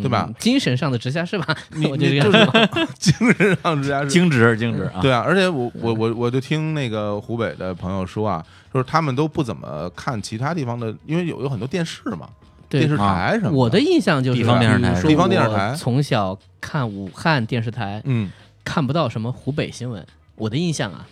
[0.02, 0.30] 对吧？
[0.40, 2.50] 精神上的直辖市吧， 你 你就是
[3.00, 5.00] 精神上直辖市，精直精直啊！
[5.02, 12.30] 对啊，而且我我我我就听那个湖北的朋友说啊，就是他们都不怎么看其他地方的，因为有有很多电视嘛，
[12.68, 13.52] 电视台什么。
[13.52, 15.74] 我的印象就是地方电视台，地方电视台。
[15.76, 18.32] 从小看武汉电视台，嗯，
[18.64, 20.06] 看不到什么湖北新闻。
[20.36, 21.08] 我的印象啊。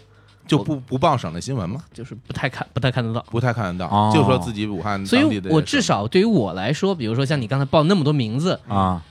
[0.48, 1.84] 就不不报省的新闻吗？
[1.94, 5.06] 就是不太看，不太看得到，不太看得到，就说自己武汉。
[5.06, 9.04] 所以我至少对于我来说，比如说像你刚才报那么多名字啊，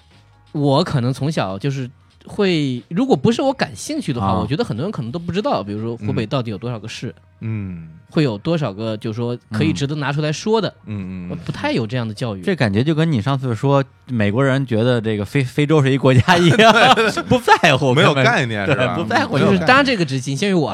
[0.53, 1.91] 我可能从小就是
[2.27, 10.73] 会，如果不是我感兴趣的话，我觉得很多人可能都不知道，比如说湖北到底有多少个市，嗯，会有多少个就是说可以值得拿出来说的？
[10.87, 12.43] 嗯嗯，不太有这样的教育。
[12.43, 16.75] 这感觉就跟你上次说美国人觉得这个非非洲是一国家一样，
[17.29, 18.95] 不在乎，没有概念是吧？
[18.97, 19.39] 不在乎。
[19.39, 20.73] 就是当然这个只仅限于我，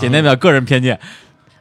[0.00, 0.98] 简单表个人偏见。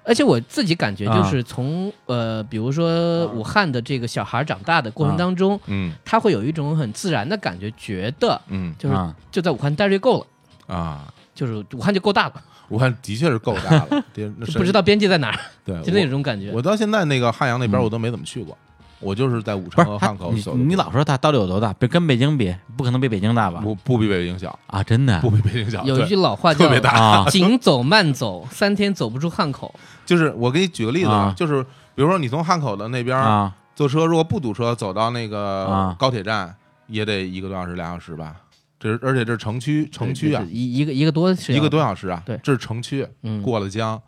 [0.04, 8.96] 而且我自己感觉，就是从呃，比如说武汉的这个小孩长大的过程当中，嗯，他会有一种很自然的感觉，觉得，嗯，就是
[9.32, 12.44] 就在武汉待着就够了啊，就是武汉就够大了。
[12.70, 14.04] 武汉的确是够大了，
[14.56, 16.52] 不知道边界在哪儿，对， 就那种感觉。
[16.54, 18.58] 我到现在那个汉阳那边我都没怎么去过，
[19.02, 20.32] 我就是在武昌和汉口。
[20.32, 21.74] 你你老说它到底有多大？
[21.74, 23.60] 跟北京比，不可能比北京大吧？
[23.62, 24.82] 不不比北京小啊！
[24.84, 25.84] 真的不比北京小。
[25.84, 29.74] 有一句老话叫特别大， 紧走慢走，三天走不出汉口。
[30.06, 31.64] 就是我给你举个例子啊，就是
[31.96, 36.56] 比如说你从汉口的那边坐车，如果不堵车，走到那个高铁站
[36.88, 38.36] 也得一个多小时、俩小时吧。
[38.80, 42.22] 这是而且这是城区，城区啊，一一个一个多一个多小时啊。
[42.26, 43.08] 对，这是城区，
[43.44, 44.02] 过了江，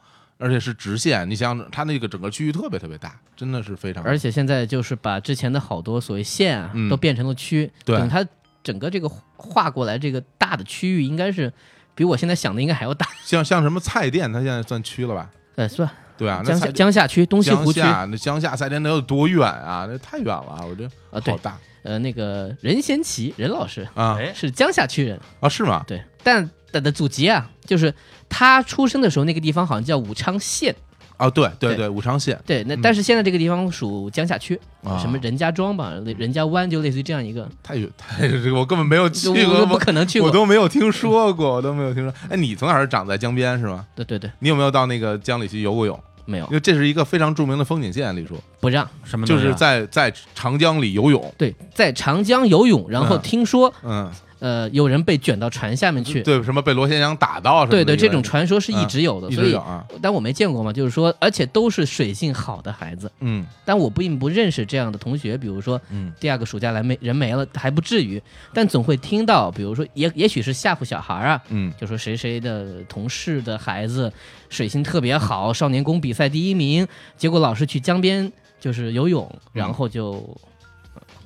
[0.43, 1.29] 而且是直线。
[1.29, 4.03] 你想，它那个整个区域特别特别大，真的是非常。
[4.03, 7.71] 而且现在就是把之前的好多所谓县啊，都变成了区。
[7.85, 8.25] 对，等它
[8.61, 11.51] 整个这个划过来这个大的区域，应该是
[11.95, 13.07] 比我现在想的应该还要大。
[13.23, 15.29] 像像什么菜店，它现在算区了吧？
[15.55, 15.89] 呃，算。
[16.15, 19.87] 对啊，江夏江夏区东西湖区，那江夏菜店得有多远啊？
[19.89, 21.57] 那太远了，我觉得啊，好大。
[21.81, 25.83] 呃，那个任贤齐任老师啊，是江夏区人啊，是吗？
[25.87, 27.93] 对，但他的祖籍啊，就是
[28.33, 30.75] 他出生的时候那个地方好像叫武昌县。
[31.17, 32.37] 哦，对对对，武昌县。
[32.43, 34.59] 对，那但是现在这个地方属江夏区，
[34.99, 37.47] 什么任家庄吧，任家湾，就类似于这样一个。
[37.61, 42.11] 太远太这个我根本没有去过，不可能去过，我都没有听说过，我都没有听说。
[42.29, 43.85] 哎，你从小是长在江边是吗？
[43.95, 44.29] 对对对。
[44.39, 45.97] 你有没有到那个江里去游过泳？
[46.25, 51.33] 没有，因为这是一个非常著名的风景线，李叔不让什么，就是在在长江里游泳。
[51.37, 54.11] 对，在长江游泳，然后听说，嗯。
[54.43, 57.71] 呃，有人被卷到船下面去，对，什么被螺旋桨打到什么？
[57.71, 68.21] 对对，这种传说是一直有的，所以，啊，但我没见过嘛，就是说，而且都是水性好的孩子，嗯，但我并不认识这样的同学，比如说，嗯，第二个暑假来没人没了，还不至于，
[68.53, 74.11] 但总会听到，比如说，也也许是吓唬小孩啊，嗯，就说谁谁的同事的孩子
[74.49, 78.29] 水性特别好，少年宫比赛第一名，结果老师去江边
[78.59, 80.21] 就是游泳，然后就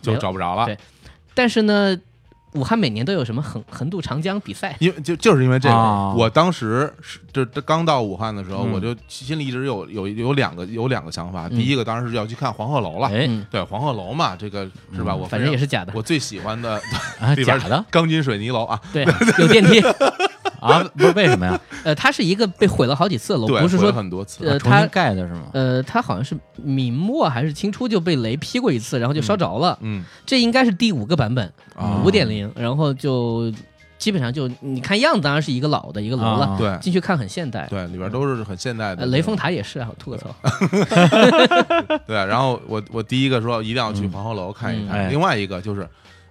[0.03, 0.77] 就找不着了，对，
[1.33, 1.99] 但是呢。
[2.57, 4.75] 武汉每年都有什么横横渡长江比赛？
[4.79, 5.75] 因为就就是因为这个，
[6.17, 11.47] 我当时是就刚到武汉的时候，我就心里一直有有有两个有两个想法。
[11.47, 13.09] 第一个当然是要去看黄鹤楼了，
[13.51, 15.15] 对黄鹤楼嘛，这个是吧？
[15.15, 15.93] 我反正也是假的。
[15.95, 16.81] 我最喜欢的
[17.45, 19.05] 假的钢筋水泥楼啊，对，
[19.37, 19.81] 有电梯。
[20.59, 21.59] 啊，不是为什么呀？
[21.83, 25.43] 呃，它是一个被毁了好几次的楼，不是说很多次，呃，它盖的是吗？
[25.53, 29.77] 呃，它好像是明末还是清初就被雷劈过一次，然后就烧着了。
[29.81, 31.51] 嗯，这应该是第五个版本，
[32.03, 33.51] 五点零，然后就
[33.97, 36.55] 基本上就你看样子，当然是一个老的一个楼了。
[36.57, 39.05] 对，进去看很现代，对，里边都是很现代的。
[39.07, 40.35] 雷峰塔也是啊，吐个槽。
[42.05, 45.87] 对，然后我我第一个说一定要去黄鹤楼看一看，另外一个就是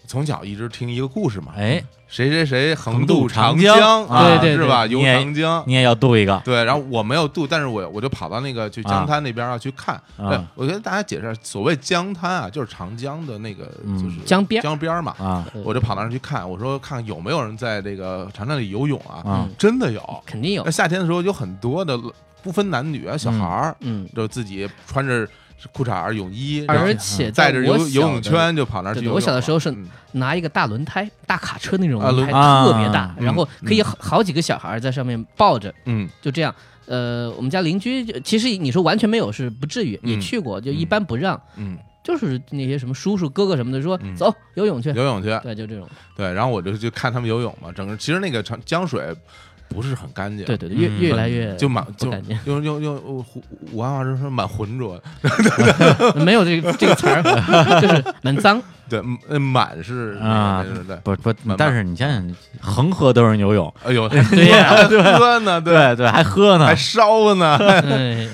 [0.06, 1.82] 从小一直听一个故事嘛，哎。
[2.08, 4.86] 谁谁谁横渡长江，对对是吧？
[4.86, 6.40] 游长江，你也要渡一个。
[6.44, 10.00] 对，然后我没有渡，但是我我就跑到那个去江滩那边啊去看。
[10.16, 13.64] 对，我跟大家解释，所谓江滩啊，就是长江的那个
[14.00, 15.16] 就是江边江边嘛。
[15.18, 19.48] 啊，我就跑那儿去看，我说看有没有人在这个长江里游泳啊？
[19.58, 20.62] 真的有，肯定有。
[20.64, 21.98] 那夏天的时候有很多的，
[22.40, 25.28] 不分男女啊，小孩儿，嗯，就自己穿着。
[25.72, 29.08] 裤衩泳衣，而且带着游游泳圈就跑那儿去。
[29.08, 29.74] 我小的时候是
[30.12, 36.54] 拿一个大轮胎，大卡车那种轮胎，特别大，然后可以好几个小孩在上面抱着，嗯，就这样。
[36.86, 45.88] 呃，我们家邻居其实你说完全没有是不至于，也去过，就一般不让，嗯，就是那些什么叔叔哥哥什么的说走游泳去，游泳去，对，就这种。
[46.16, 49.02] 对，然后我就去看他们游泳嘛，整个其实那个长江水。
[49.68, 53.24] 不是很干净，对对对，越越来越就满就干净，用用用武
[53.72, 55.00] 武汉话说说蛮浑浊，
[56.16, 57.22] 没有这个这个词儿，
[57.80, 58.62] 就是蛮脏。
[58.88, 59.02] 对，
[59.36, 60.96] 满是啊，对。
[60.98, 64.76] 不不，但是你想想，恒河都是游泳，哎呦，对呀，
[65.18, 65.96] 喝呢，对。
[65.96, 67.58] 对，还喝呢，还烧呢，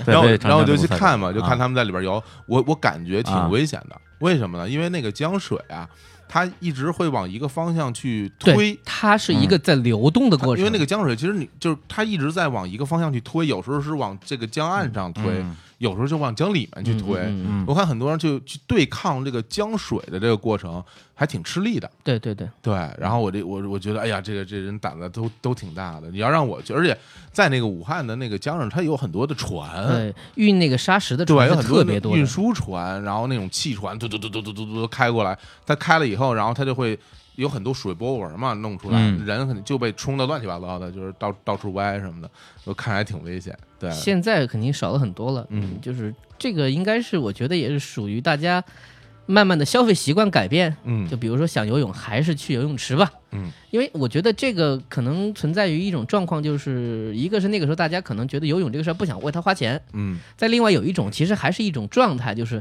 [0.05, 4.69] 然后然后我就去看嘛，就看他们在里边游，我我感觉挺危险的，为什么呢？
[4.69, 5.89] 因为那个江水啊。
[6.33, 10.61] 它一直会往一个方向去推，它是一个在流动的过程。
[10.61, 15.45] 因为那个江水，其实你就是它一直在往一个方向去推，有时候是往这个江岸上推，
[15.83, 17.21] 有时候就往江里面去推。
[17.67, 20.83] 我看很多人就去对抗这个江水的这个过程。
[21.15, 22.75] 还挺吃力的，对对对对。
[22.99, 26.11] 然后我这我我觉得，哎呀，这个这人胆子都都挺大的。
[26.11, 26.99] 你要让我去，而且
[27.31, 35.39] 在那个武汉的那个江上，它有很多的船，对，运那个沙石的船特别多，运输船，然后那种汽船嘟嘟嘟嘟嘟嘟嘟开过来。
[35.65, 36.99] 它开了以后，然后它就会
[37.37, 42.31] 有很多水波纹嘛，弄出来人肯定就被冲的乱七八糟的，就是到到处歪什么的，
[42.65, 43.57] 我看还挺危险。
[43.79, 45.47] 对，现在肯定少了很多了。
[45.51, 48.63] 嗯，就是这个应该是我觉得也是属于大家。
[49.25, 62.61] 慢慢的消费习惯改变，嗯，就比如说想游泳，还是去游泳池吧，嗯，因为我觉得这个可能存在于一种状况，就是一个是那个时候大家可能觉得游泳这个事儿不想为他花钱，嗯，再另外有一种其实还是一种状态，就是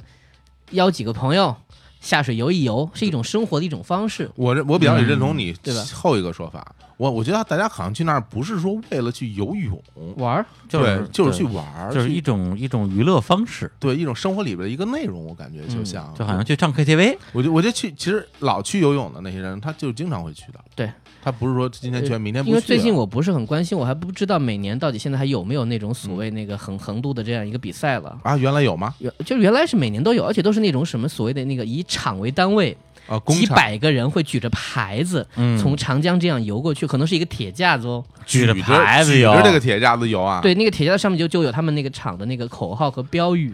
[0.69, 1.57] 邀几个朋友。
[2.01, 4.29] 下水游一游是一种生活的一种方式。
[4.35, 5.81] 我我比较认同你对吧？
[5.93, 9.81] 后一个说法，我我觉得大家好像去那儿不是说为了去游泳
[10.17, 15.23] 玩儿，对，就是去玩儿，就是一种一种娱乐方式，对，一种生活里边的一个内容。
[15.23, 17.17] 我感觉就像就好像去唱 KTV。
[17.31, 20.59] 我就我觉得去，其实老去游泳的那些人，他就经常会去的。
[20.75, 20.91] 对。
[21.23, 22.49] 他不是说今天去，明天不去。
[22.49, 28.35] 因为最近我不是很关心，我还不知道每年到底现在还有没有那种所谓那个横横渡的这样一个比赛了啊？
[28.35, 28.93] 原来有吗？
[28.99, 32.75] 原就原来是每年都有，而且都是那种什么所谓的那个以场为单位
[33.07, 35.27] 啊，几百个人会举着牌子
[35.59, 40.39] 从长江这样游过去，可能是一个铁架子哦，举着牌子游，举着这个铁架子游啊？
[40.41, 43.53] 对，那个铁架子上面就就有他们那个厂的那个口号和标语，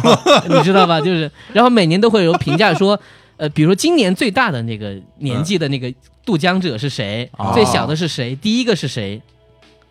[0.50, 1.00] 你知道吧？
[1.00, 3.00] 就是，然后每年都会有评价说。
[3.36, 5.92] 呃，比如说今年最大的那个年纪的那个
[6.24, 7.30] 渡江者是谁？
[7.54, 8.34] 最小的是谁？
[8.36, 9.20] 第一个是谁？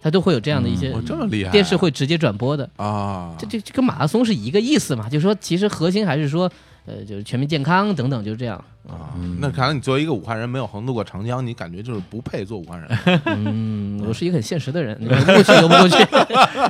[0.02, 3.36] 他都会有这样的一些，这么厉害，电视会直接转播的啊。
[3.40, 5.10] 这这这跟马拉松是一个意思嘛？
[5.10, 6.52] 就是说，其实核心还是说。
[6.88, 9.10] 呃，就是全民健康等等，就是这样啊。
[9.40, 13.22] 那看来你作为一个武汉人，没有横渡过长江，你感觉就是不配做武汉人。
[13.26, 15.96] 嗯，我是一个很现实的人，你不过去，游不过去。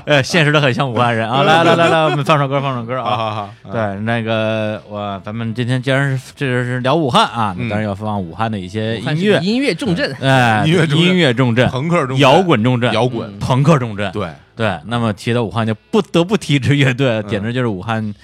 [0.06, 1.44] 呃，现实的很像武汉人啊！
[1.44, 3.18] 来来来来，我们放首歌，放首歌啊！
[3.18, 3.54] 好好。
[3.70, 14.10] 对，那个我咱们今天既然是这是聊武汉啊，当然要放武汉的一些音乐， 音乐重镇，哎，音乐音乐重镇，朋克重镇，摇滚重镇，摇滚朋克重镇。
[14.14, 18.16] 对对，那么提到武汉，就不得不提一支乐队，简直就是武汉。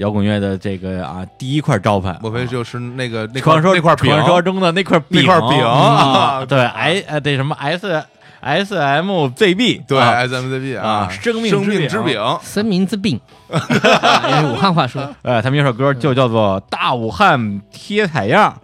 [0.00, 6.44] 摇滚乐的这个啊，第一块招牌，莫非就是那个那传说那块传说中的那块那块饼啊？
[6.46, 8.02] 对哎呃，对什么 S
[8.40, 13.20] S M Z B，对 S M Z B 啊，生命之饼，生命之饼，
[13.50, 18.56] 用 武汉话说，哎，他们有首歌就叫做《大武汉贴彩样》，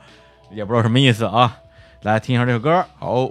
[0.57, 1.57] 也不知道什么意思啊，
[2.03, 3.31] 来听一下这首歌，好。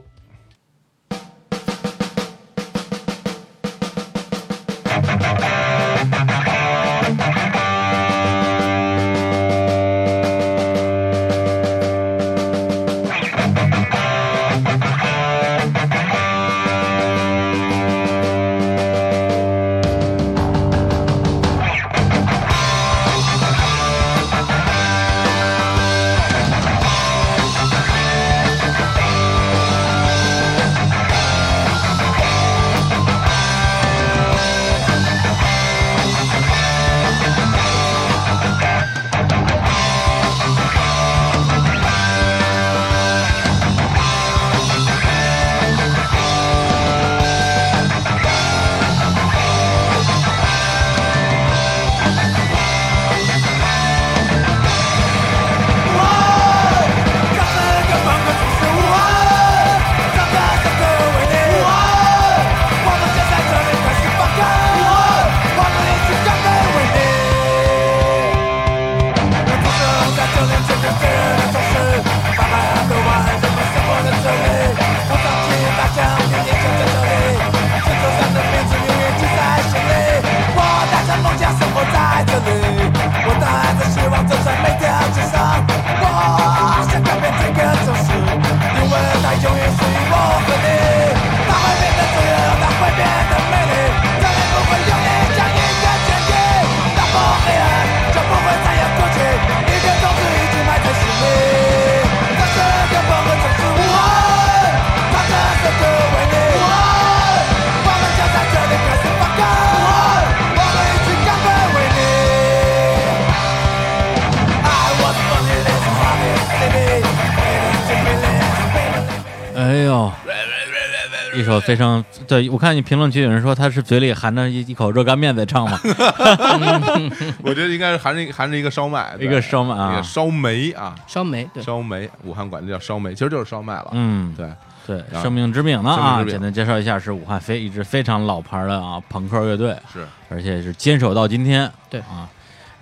[122.28, 125.80] 对，我看你评论区有人说他是嘴里含着一一口热干面在唱嘛，
[127.44, 133.90] 我觉得应该是含着含着一个烧麦，一个烧麦啊，烧煤啊，烧煤，烧煤，武汉管这叫烧煤，其实就是烧麦了。
[133.92, 134.50] 嗯，对
[134.86, 142.00] 对，生命之饼呢啊，简单介绍一下，是武汉非一支非常老牌的啊朋克乐队，是，而且是坚守到今天，对。
[142.02, 142.30] 啊，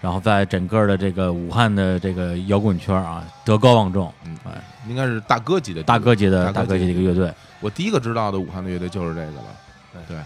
[0.01, 4.51] 然后在整个的这个武汉的这个摇滚圈啊德高望重，嗯，哎，
[4.87, 7.31] 应该是大哥级的大哥级的大哥级的一个乐队。
[7.59, 9.43] 我第一个知道的武汉的乐队就是这个了，
[10.07, 10.17] 对，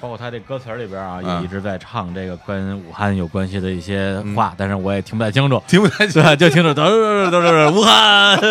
[0.00, 8.38] 包括他这歌词里边啊，也一直在唱这个跟武汉有关系的一些话，但是我也听不太清楚， 听不太清，就听着都是都是武汉。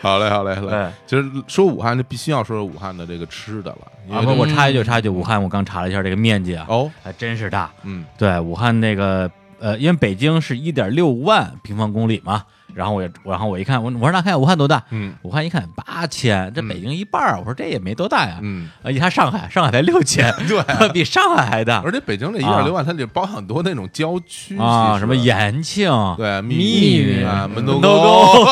[0.00, 0.90] 好嘞，好嘞，好嘞。
[1.06, 4.16] 其实说武汉，就必须要说武汉的这个吃的了。
[4.16, 7.70] 啊，不，我插一句，插一句，武汉我刚查了一下这个面积啊，哦，还真是大。
[7.82, 12.44] 嗯，对，武汉那个呃，因为北京是一点六万平方公里嘛。
[12.78, 14.80] 然后我也，然后我一看，我我说那看武汉多大？
[14.90, 18.38] 嗯，武汉一看八千，这北京一半儿，我说这也没多大呀。
[18.40, 20.62] 嗯，一看上海，上海才六千， 对，
[20.94, 21.82] 比上海还大。
[21.84, 28.46] 而且北京这一点六万，它得包很多那种郊区啊，什么延庆，对，密云啊，门头沟，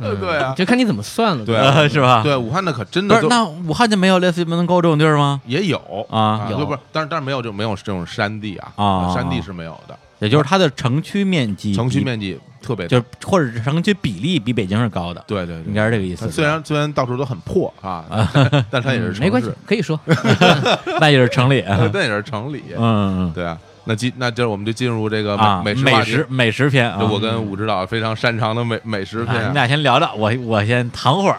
[0.18, 2.22] 对啊，就看你怎么算了，对，是吧？
[2.24, 5.40] 对，武汉的可真的，那武汉就没有类似于门头沟这种地儿吗？
[5.46, 5.78] 也有。
[6.10, 9.96] 啊，有，不是，但是但是没有就没有这种山地啊，啊，山地是没有的。
[10.20, 16.30] 也就是它的城区面积，城区面积特别，就是或者是城区比例比北京是高的，对对，应该是这个意思。
[16.30, 18.04] 虽然虽然到处都很破啊，
[18.70, 19.98] 但它也是没关系，可以说，
[21.00, 23.58] 那也是城里，那也是城里，嗯嗯，对啊。
[23.90, 29.48] 那进那就是我们就进入这个美美食美食篇，我跟武指导非常擅长的美美食篇。
[29.48, 31.36] 你俩先聊聊，我我先躺会儿。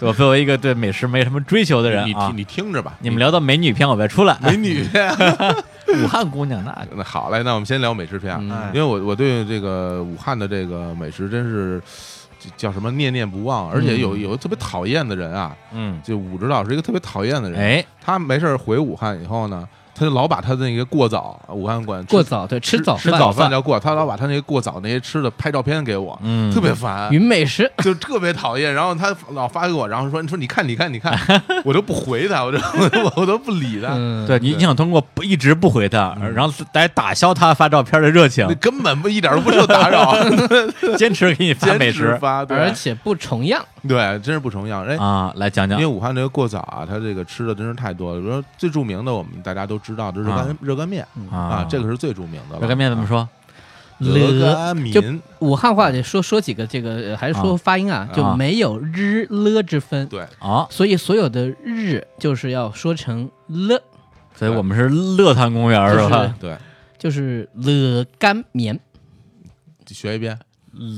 [0.00, 2.94] 我作为一个对美食没什么追求的人，你听你听着吧。
[2.98, 4.36] 你们聊到美女篇，我再出来。
[4.42, 5.08] 美女篇，
[6.02, 11.80] 武汉姑娘，那 那好嘞，那我们先聊美食篇啊，因为我我对这个武汉的这个美食真是
[12.56, 19.68] 叫什么念念不忘，而且有有特别讨厌的人啊，嗯，就武指导是一个特别讨厌的人，哎，他没事回武汉以后呢。
[19.98, 27.70] 他就老把他的那个过早，武汉管过早，对，吃早吃早饭叫过，他老把他那个过早那些吃的拍照片给我，嗯，特别烦， 云美食。
[27.82, 28.72] 就特别讨厌。
[28.72, 31.18] 然后他老发给我，然后说，你说你看你看你看，
[31.64, 33.94] 我都不回他，我就我我都不理他。
[34.26, 40.14] 对你你想通过不一直不回他，然后来打消他发照片的热情，根本不一点都不受打扰，
[40.96, 42.16] 坚持给你发美食。
[42.20, 44.84] 发，而且不重样，对，真是不重样。
[44.84, 48.20] 哎啊，来讲讲，因为武汉这个过早啊，他这个吃的真是太多了。
[48.20, 50.58] 比如说最著名的，我们大家都知道，这热干。
[50.60, 52.58] 热干面啊，这个是最著名的。
[52.58, 53.28] 热干面怎么说？
[53.98, 54.92] 热干面。
[54.92, 55.02] 就
[55.38, 58.08] 武汉话得说说几个这个，还是说发音啊？
[58.14, 60.06] 就没有日了之分。
[60.08, 63.82] 对啊，所以所有的日就是要说成了。
[64.34, 66.34] 所以我们是乐坛公园是吧？
[66.38, 66.56] 对，
[66.98, 68.78] 就是热干面。
[69.86, 70.38] 学一遍。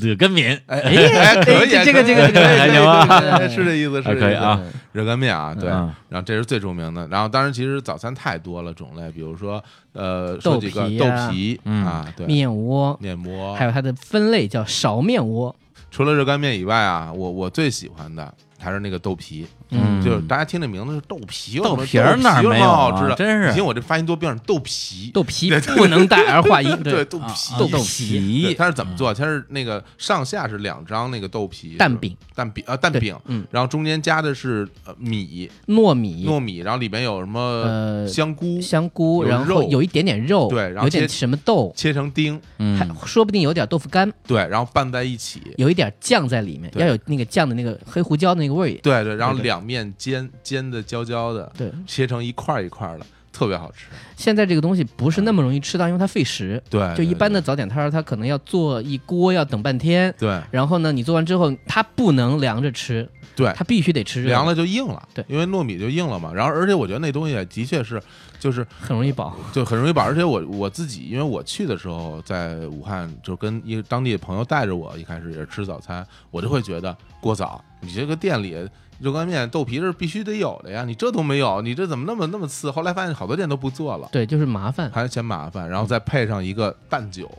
[0.01, 3.49] 热干面，哎哎，可以，这个这个这个还行吧？
[3.49, 4.61] 是这意思，是可以啊。
[4.93, 7.07] 热干面啊，对，然后这是最著名的。
[7.09, 9.63] 然后当然，其实早餐太多了种类，比如说
[9.93, 15.55] 呃，说几个豆皮啊，对，面窝，面窝，还有它的分类叫勺面窝。
[15.91, 19.47] 除了热干面以外啊，我我最喜欢的还是那个豆皮。
[19.71, 23.15] 嗯，就是大家听这名字是豆皮，豆皮哪没有好吃的？
[23.15, 28.55] 真是，你听我这发音多标准，豆皮，豆皮不能带儿化音， 对，豆皮，豆皮。
[28.57, 29.13] 它是怎么做？
[29.13, 42.41] 它是那个上下是两张那个豆皮蛋饼，蛋饼啊，蛋饼，嗯，然后中间加的是呃米，糯米，糯米，然后里边有什么呃香菇，香菇，然后有一点点肉，对，然后有点什么豆，切成丁，
[42.79, 50.29] 还说不定有点豆腐干，对，然后拌在一起，有一点酱在里面，要有那个酱的那个黑胡椒的那个味，对对，然后两面煎。
[50.43, 53.89] 煎的焦焦的，对，切成一块一块的，特别好吃。
[54.17, 56.63] 现在这个东西不是那么容易吃到，因为它费时。
[56.71, 60.15] 对，就一般的早点摊儿，它可能要做一锅，要等半天。
[60.19, 65.07] 对，然后呢，你做完之后，它不能凉着吃，对，它必须得吃热，凉了就硬了。
[65.13, 66.33] 对，因为糯米就硬了嘛。
[66.33, 68.01] 然后，而且我觉得那东西的确是，
[68.39, 70.03] 就是很容易饱，就很容易饱。
[70.03, 77.65] 而且我我自己，因为我去的时候在武汉，就跟一个当地的朋友带着我，一开始也是吃早餐，我就会觉得过早。
[77.81, 78.69] 你这个店里。
[79.01, 82.69] 热干面豆皮是必须得有的呀，你这都没有，你这怎么那么那么次？
[82.69, 87.31] 后来发现好多店都不做了，对，就是麻烦，还嫌麻烦，然后再配上一个蛋酒，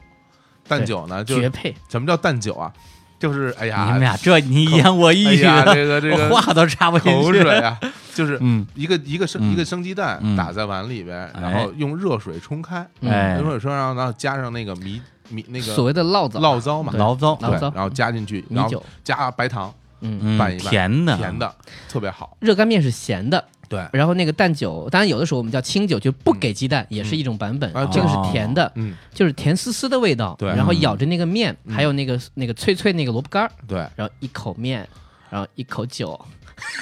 [0.69, 1.75] 蛋酒呢就绝配。
[1.89, 2.71] 什么叫蛋酒啊？
[3.19, 7.77] 就是哎呀，你们俩这你一言我一语，这个这 个话都插不进去，口水啊，
[8.15, 19.71] 就是嗯，一个一个生一个生鸡蛋打在碗里边，然后用热水冲开，哎，用热水冲，然后然后加上那个米米那个所谓的醪糟醪糟嘛，醪糟，醪糟，然后加进去，然后加白糖。
[20.01, 21.53] 嗯，拌一拌，甜的，甜的，
[21.89, 22.37] 特别好。
[22.39, 23.87] 热干面是咸的，对。
[23.93, 27.71] 然后那个蛋酒，当然有的时候我们叫清酒，就不给鸡蛋，也是一种版本。
[27.71, 30.35] 啊，这个是甜的，嗯，就是甜丝丝的味道。
[30.37, 30.49] 对。
[30.49, 33.77] 然后咬着那个面，还有那个那个脆脆那个萝卜干对。
[33.95, 34.85] 然后一口面，
[35.29, 36.19] 然后一口酒。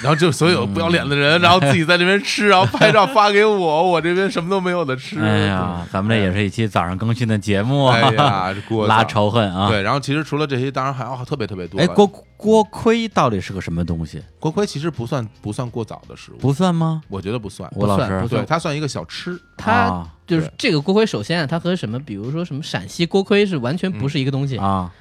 [0.02, 5.20] 然后就所有不要脸的人，然后自己在那边吃，然后拍照发给我，我这边什么都没有的吃。
[5.20, 8.54] 哎呀，咱们这也是一期早上更新的节目，哎呀，
[8.86, 9.68] 拉仇恨啊！
[9.68, 11.80] 对，然后其实除了这些，当然还有特别特别多。
[11.80, 12.06] 哎，锅
[12.36, 14.22] 锅盔到底是个什么东西？
[14.38, 17.02] 锅盔其实不算不算过早的食物，不算吗？
[17.08, 17.70] 我觉得不算。
[17.74, 19.38] 吴老师，对，它算一个小吃。
[19.56, 24.92] 它就是这个锅盔，首先啊，它和什么，比如说什么陕西锅盔是完全不是一个东西啊。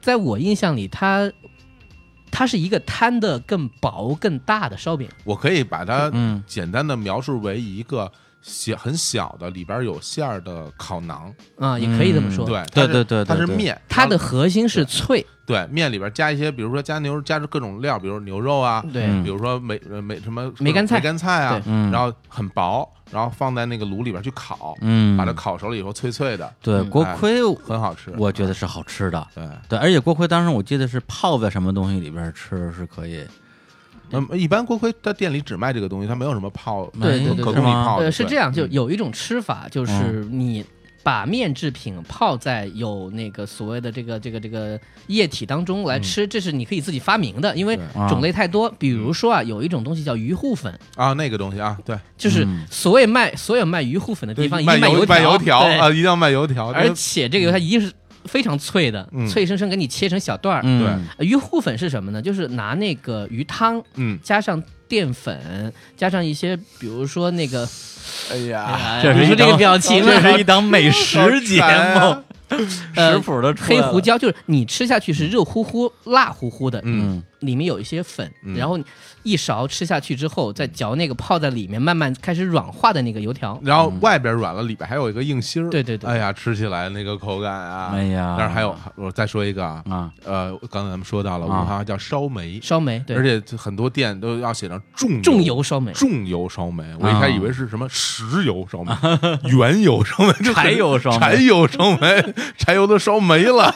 [0.00, 1.30] 在我印象里，它。
[2.34, 5.08] 它是一个摊的更薄、更大的烧饼。
[5.22, 6.10] 我可以把它
[6.46, 8.10] 简单的描述为一个
[8.44, 12.44] 小很小的，里边有馅儿的烤馕啊，也可以这么说。
[12.44, 15.24] 对对对对，它是面，它的核心是脆。
[15.46, 26.50] 对，面里边加一些，比如说加牛，加着各种料，比如牛肉啊，对，比如说梅梅什么梅干菜、梅干菜啊，然后很薄，然后放在那个炉里边去烤，嗯，把它烤熟了以后脆脆的。
[26.62, 29.26] 对，锅盔很好吃，我觉得是好吃的。
[29.34, 33.24] 对对，而且锅盔当时我记得是泡在什么东西里边吃是可以。
[34.14, 37.98] 嗯，一般锅盔在店里只卖这个东西，它没有什么泡，对对对，可供你泡。
[37.98, 40.64] 呃，是这样，就有一种吃法，就是你
[41.02, 48.70] 把面制品泡在有那个所谓的这个这个这个液体当中来吃，这是你可以自己发明的，因为种类太多。
[48.78, 50.72] 比如说啊，有一种东西叫鱼糊粉。
[50.96, 57.92] 啊，那个东西啊，对，就是所谓卖所有卖鱼糊粉的地方，一定卖油卖油条啊，一定要卖油条，而且这个油条一定是。
[58.24, 60.62] 非常脆的，脆生生给你切成小段儿。
[60.62, 62.20] 对，鱼糊粉是什么呢？
[62.20, 67.68] 就是拿那个鱼汤，嗯，加上淀粉，加上一些，比如说那个，
[68.30, 72.58] 哎呀，这是这个表情，这是一档美食节目，
[72.94, 78.78] 食谱的黑胡椒，就是你吃下去是热乎乎、辣乎乎的，嗯，里面有一些粉，然后。
[79.24, 85.70] 一勺吃下去之后，再嚼那个泡在里面慢慢开始软化的那个油条，然后外边软了，里边还有一个硬芯儿。
[85.70, 88.34] 对对对，哎呀，吃起来那个口感啊，哎呀！
[88.38, 96.84] 但是还有，我再说一个啊，呃，刚才咱们说到了，武汉叫烧煤，烧煤，对，而且很多店都要写上重重油烧煤，重油烧煤。
[97.00, 98.92] 我一开始以为是什么石油烧梅、
[99.56, 103.74] 原油烧煤、柴油烧柴油烧煤，柴油都烧没了。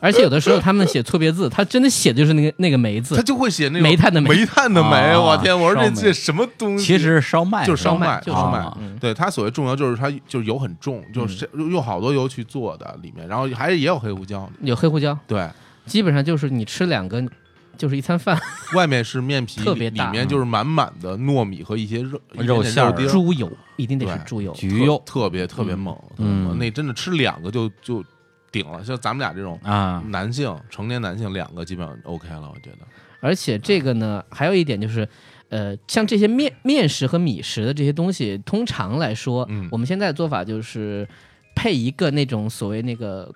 [0.00, 5.16] 而且有的时候他们写错别字，他真的写的就是那个那个煤字，他就会写那个煤炭的煤煤炭的煤。
[5.16, 6.84] 我天，我说这这什么东西？
[6.84, 8.66] 其实是烧麦，就是烧麦，就是烧麦。
[9.00, 15.16] 对它所谓重油，就是它就是油很重，就是用好多油去做的里面，然后还是也有黑胡椒，有黑胡椒。
[15.26, 15.48] 对，
[15.86, 17.22] 基本上就是你吃两个
[17.76, 18.38] 就是一餐饭。
[18.74, 25.96] 外面是面皮，特别大，里面就是满满的糯米和一些肉肉馅儿，猪油一定得是猪油，橘油特别特别猛。
[26.18, 28.04] 嗯，那真的吃两个就就。
[28.56, 32.78] 顶了，像咱们俩这种啊，男性成年男性两个基本上 OK 了，我觉得。
[33.20, 35.06] 而且这个呢，还有一点就是，
[35.50, 41.06] 呃，像这些面面食和米食的这些东西，通常来说，嗯，我们现在的做法就是
[41.54, 43.30] 配一个那种所谓那个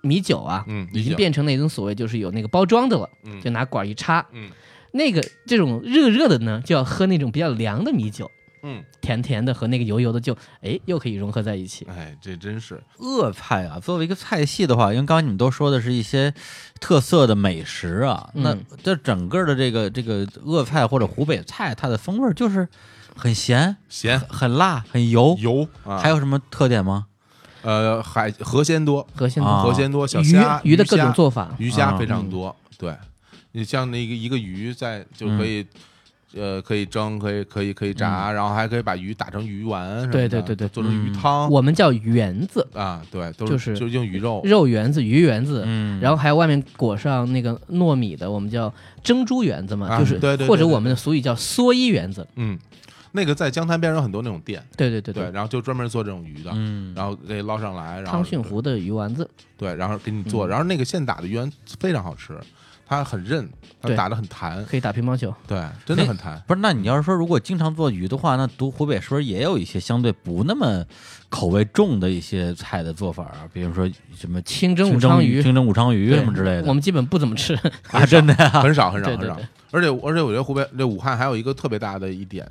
[0.00, 4.50] 米酒啊，嗯，已经变成那种所谓就是有那个包装的了，嗯，就拿管一插，嗯，
[4.92, 8.30] 那个这种热热的呢，就要喝那种比较凉的米酒。
[8.62, 11.86] 嗯，甜甜的和那个油油的就哎又可以融合在一起。
[11.88, 13.80] 哎，这真是鄂菜啊！
[13.80, 16.34] 作为一个菜系的话，因为刚刚你们都说的是一些
[16.78, 22.68] 特色的美食啊，那这整个的这个这个鄂菜或者湖北菜，它的风味就是
[23.16, 25.66] 很咸、咸、很辣、很油、油。
[25.84, 27.06] 还有什么特点吗？
[27.62, 32.54] 呃，海河鲜多，河鲜多，河鲜多，小虾、鱼的各种做法，鱼虾非常多。
[32.76, 32.94] 对，
[33.52, 35.66] 你像那个一个鱼在就可以。
[36.34, 41.50] 呃，可以蒸，可以可以可以炸，然后还可以把鱼打成鱼丸什么的，对对对对，做成鱼汤。
[41.50, 42.66] 我们叫圆子。
[42.72, 44.40] 啊，对，都是就是用鱼肉。
[44.44, 46.00] 肉圆子、鱼圆子，嗯。
[46.00, 48.72] 然后还有外面裹上那个糯米的，我们叫
[49.02, 52.24] 珍珠圆子嘛，就是或者我们的俗语叫蓑衣圆子。
[52.36, 52.56] 嗯，
[53.12, 61.50] 那个在江滩边上有很多那种店，对对对对，然后就专门做这种鱼的，嗯，然后给捞上来，然后汤逊湖的鱼丸子，对，然后给你做，然后那个现打的鱼丸
[61.80, 62.38] 非常好吃。
[62.90, 63.48] 它很韧，
[63.80, 65.32] 它打的很弹，可以打乒乓球。
[65.46, 66.42] 对，真的很弹。
[66.44, 70.84] 不是，那你要是说如果经常做鱼的话，那读湖北是不是也有一些相对不那么
[71.28, 73.48] 口味重的一些菜的做法啊？
[73.52, 76.64] 比如说什么清蒸武昌鱼、清蒸武昌鱼什么之类的。
[76.66, 77.54] 我们基本不怎么吃
[77.92, 79.38] 啊，真的很少很少很少。
[79.70, 82.44] 而且而且我觉得湖北这武汉还有一个特别大的一点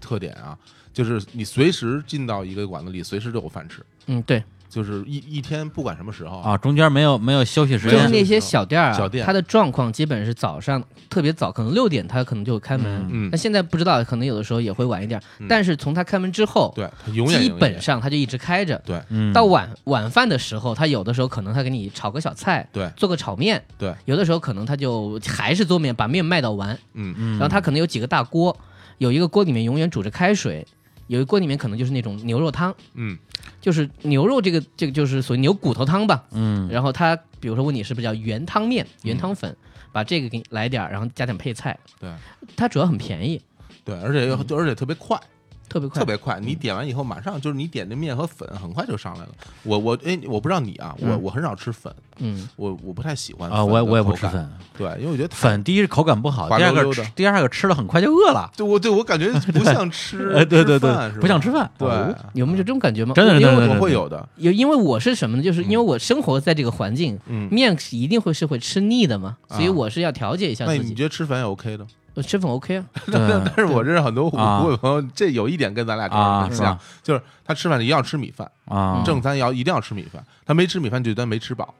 [0.00, 0.58] 特点啊，
[0.92, 3.80] 就是你随时进到一个馆子里，随时都有饭吃。
[4.06, 4.42] 嗯，对。
[4.74, 7.96] 就是一一天不管什么时候啊，中间没有没有休息时间。
[7.96, 13.08] 就是那些小店儿，小店，它的状况基本是早上特别早，可能六点它可能就开门。
[13.08, 15.22] 嗯，那现在不知道，可能有的时候也会晚一点。
[15.48, 18.76] 但是从它开门之后，对，永远基本上它就一直开着。
[18.84, 19.00] 对，
[19.32, 26.76] 到晚晚饭的时候，它有的时候可能它给你炒个小菜，对，做个炒面，对，有的时候可能它就还是做面，把面卖到完。
[26.94, 28.56] 嗯嗯，然后它可能有几个大锅，
[28.98, 30.66] 有一个锅里面永远煮着开水。
[31.06, 33.18] 有一锅里面可能就是那种牛肉汤，嗯，
[33.60, 39.54] 就是牛肉这个这个就是所谓牛骨头汤吧，嗯，然后他比如说问你是不是叫原汤面、原汤粉，
[39.92, 42.10] 把这个给你来点，然后加点配菜，对，
[42.56, 43.40] 它主要很便宜，
[43.84, 45.20] 对，而且又而且特别快。
[45.68, 46.38] 特别快，特别快！
[46.40, 49.30] 你点完以后，马上就是你点的面和粉，很快就上来了。
[49.62, 58.50] 我我哎，我不知道你啊，我我很少吃粉，嗯，我我不太喜欢啊，我也我也不吃粉，对，因为我觉得粉第一是口感不好，第二个第二个吃了很快就饿了。
[58.56, 61.70] 对，我对我感觉 不像吃，对对对，不像吃饭。
[61.78, 61.88] 对，
[62.34, 63.14] 有没有这种感觉吗？
[63.14, 64.28] 真的，真的会有的。
[64.36, 65.42] 有，因为我是什么呢？
[65.42, 67.18] 就是因为我生活在这个环境，
[67.50, 70.78] 面一定会是会吃腻的嘛，所以我是要调节一下自己。
[70.78, 71.86] 那你觉得吃粉也 OK 的？
[72.22, 72.84] 吃粉 OK 啊。
[73.12, 74.36] 但是我认识很多湖
[74.68, 76.08] 北朋友，这有一点跟咱俩
[76.42, 81.74] 很像，就是他吃饭一定要吃米饭啊，正餐要一定要吃米饭，他没吃米饭就当没吃饱。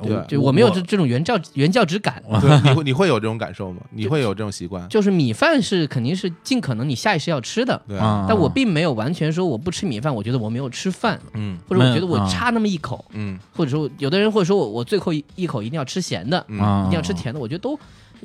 [0.00, 2.22] 对，就我没有这这种原教原教旨感。
[2.40, 3.80] 对， 你会你会有这种感受吗？
[3.90, 4.88] 你会有这种习惯？
[4.88, 7.98] 就是米饭是肯定是尽可能你下意识要吃的，对。
[7.98, 17.76] 但我并没有完全说我不吃米饭，我觉得我没有吃饭，嗯，或者我觉得我差那么一口，嗯，或者说有的人会说我我最后一口一定要吃咸的，嗯，一定要吃甜的，我觉得都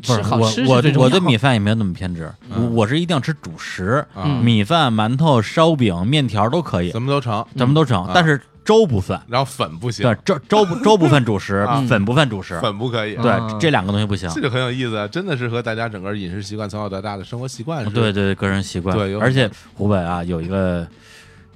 [0.02, 2.32] 吃好吃我我对米饭也没有那么偏执，
[2.72, 4.06] 我是一定要吃主食，
[4.42, 8.40] 米饭、馒头、烧饼、面条都可以，什么都成，什么都成，但是。
[8.66, 10.04] 粥不算，然后粉不行。
[10.04, 13.14] 对，粥粥不粥不算主食，粉不算主食，粉不可以。
[13.18, 14.30] 对，这两个东西不行。
[14.30, 17.84] 这就很有意思，真的是和大家整个饮食习惯从小到大的生活习惯。
[17.92, 18.98] 对对，个人习惯。
[18.98, 20.88] 对，而且湖北啊有一个，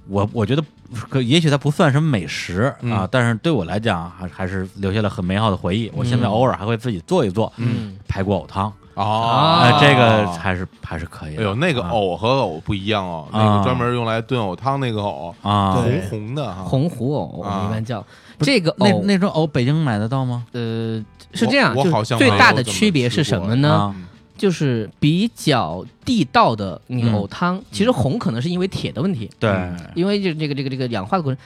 [0.10, 0.64] 我我觉得
[1.10, 5.92] 可，也许它不算什么美食啊，但是对我来讲还还是留下了很美好的回忆。
[5.96, 8.72] 我现在偶尔还会自己做一做，嗯，排骨藕汤。
[8.96, 11.38] 哦，这个还是还是可以。
[11.38, 18.04] 哎呦，那个藕和藕不一样哦，那个专门用来炖藕汤那个藕啊，红红的哈，红湖藕我们一般叫
[18.40, 18.92] 这个那。
[19.04, 20.46] 那种藕北京买得到吗？
[20.54, 21.04] 呃，
[21.34, 23.94] 是这样，我好像最大的区别是什么呢？
[24.38, 29.52] 就是比较地道的那个藕汤，其实红可能是因为铁的问题，对，
[29.96, 31.42] 因为就这个这个这个氧化的过程。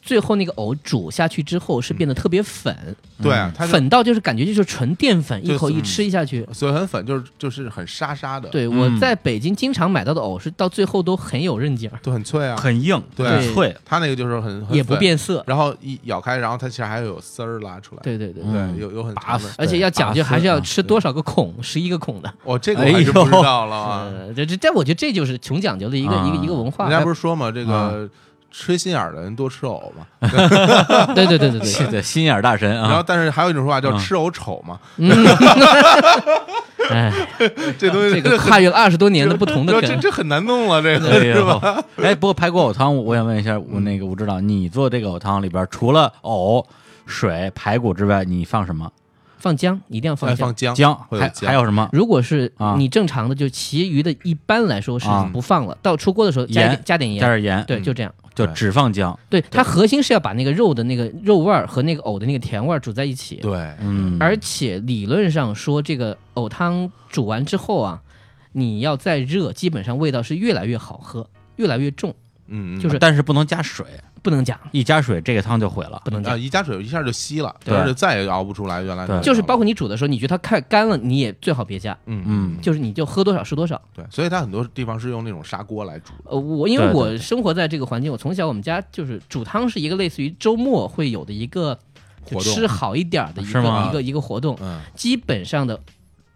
[0.00, 2.72] 最后那个藕煮下去之后是变得特别粉，
[3.20, 8.48] 对啊，粉到就是感觉就是纯淀粉，一口一吃下去，所以很粉，就是就是很沙沙的。
[8.50, 13.76] 对，我在北京经常买到的藕是到最后都很有韧劲儿，都很脆啊，很硬，对，脆。
[13.84, 18.02] 它那个就是很也不变色，然后一咬开，然后它其实还有丝儿拉出来。
[18.04, 22.32] 对对对对，有有很拔丝，而且要讲究还是要吃多少个孔，十一个孔的。
[22.44, 24.32] 哦，这个我就不知道了。
[24.36, 26.88] 这这这，我觉得这就是穷讲究的一个一个一个文化。
[26.88, 28.08] 人家不是说嘛，这个。
[28.58, 30.06] 吹心眼的人多吃藕嘛？
[31.14, 32.88] 对对对对对 对，心眼大神啊！
[32.88, 34.78] 然后，但是还有一种说法叫吃藕丑嘛。
[36.88, 37.12] 哎，
[37.78, 41.82] 这东西这个跨越了二十多年的不同的这这很难弄了，这个是吧？
[42.00, 46.64] 哎，不过排骨藕汤，我想问一下，我那个我知道你做这个藕汤里边除了藕、
[47.04, 48.90] 水、排骨之外，你放什么？
[49.46, 50.74] 放姜，一定要放放姜。
[50.74, 51.88] 姜还还有什么？
[51.92, 55.78] 如果是你正常的，就其余的一般来说是不放了。
[55.80, 58.12] 到出锅的时候加点加点盐，加点盐，对，就这样。
[58.34, 63.36] 就只放姜，对它核心是要把那个肉的那个肉味儿和那个藕的那个甜味儿煮在一起。
[63.36, 68.02] 对，嗯，而且理论上说，这个藕汤煮完之后啊，
[68.52, 71.26] 你要再热，基本上味道是越来越好喝，
[71.56, 72.14] 越来越重。
[72.48, 73.86] 嗯，就是，但是不能加水。
[74.22, 76.02] 不能加，一加水这个汤就毁了。
[76.04, 79.06] 不能加，一加水一下就稀了，而且再也熬不出来原来。
[79.20, 81.96] 就是包括你煮的时候，你觉得它太干了，你也最好别加。
[82.06, 83.80] 嗯嗯，就是你就喝多少是多少。
[83.94, 86.12] 对，所以它很多地方是用那种砂锅来煮。
[86.24, 91.78] 呃，我因为我生活在这个环境，我从小我们家就是煮汤是一个类似于周末会有的一个
[92.40, 94.58] 吃好一点的一个一个一个活动。
[94.60, 95.78] 嗯，基本上的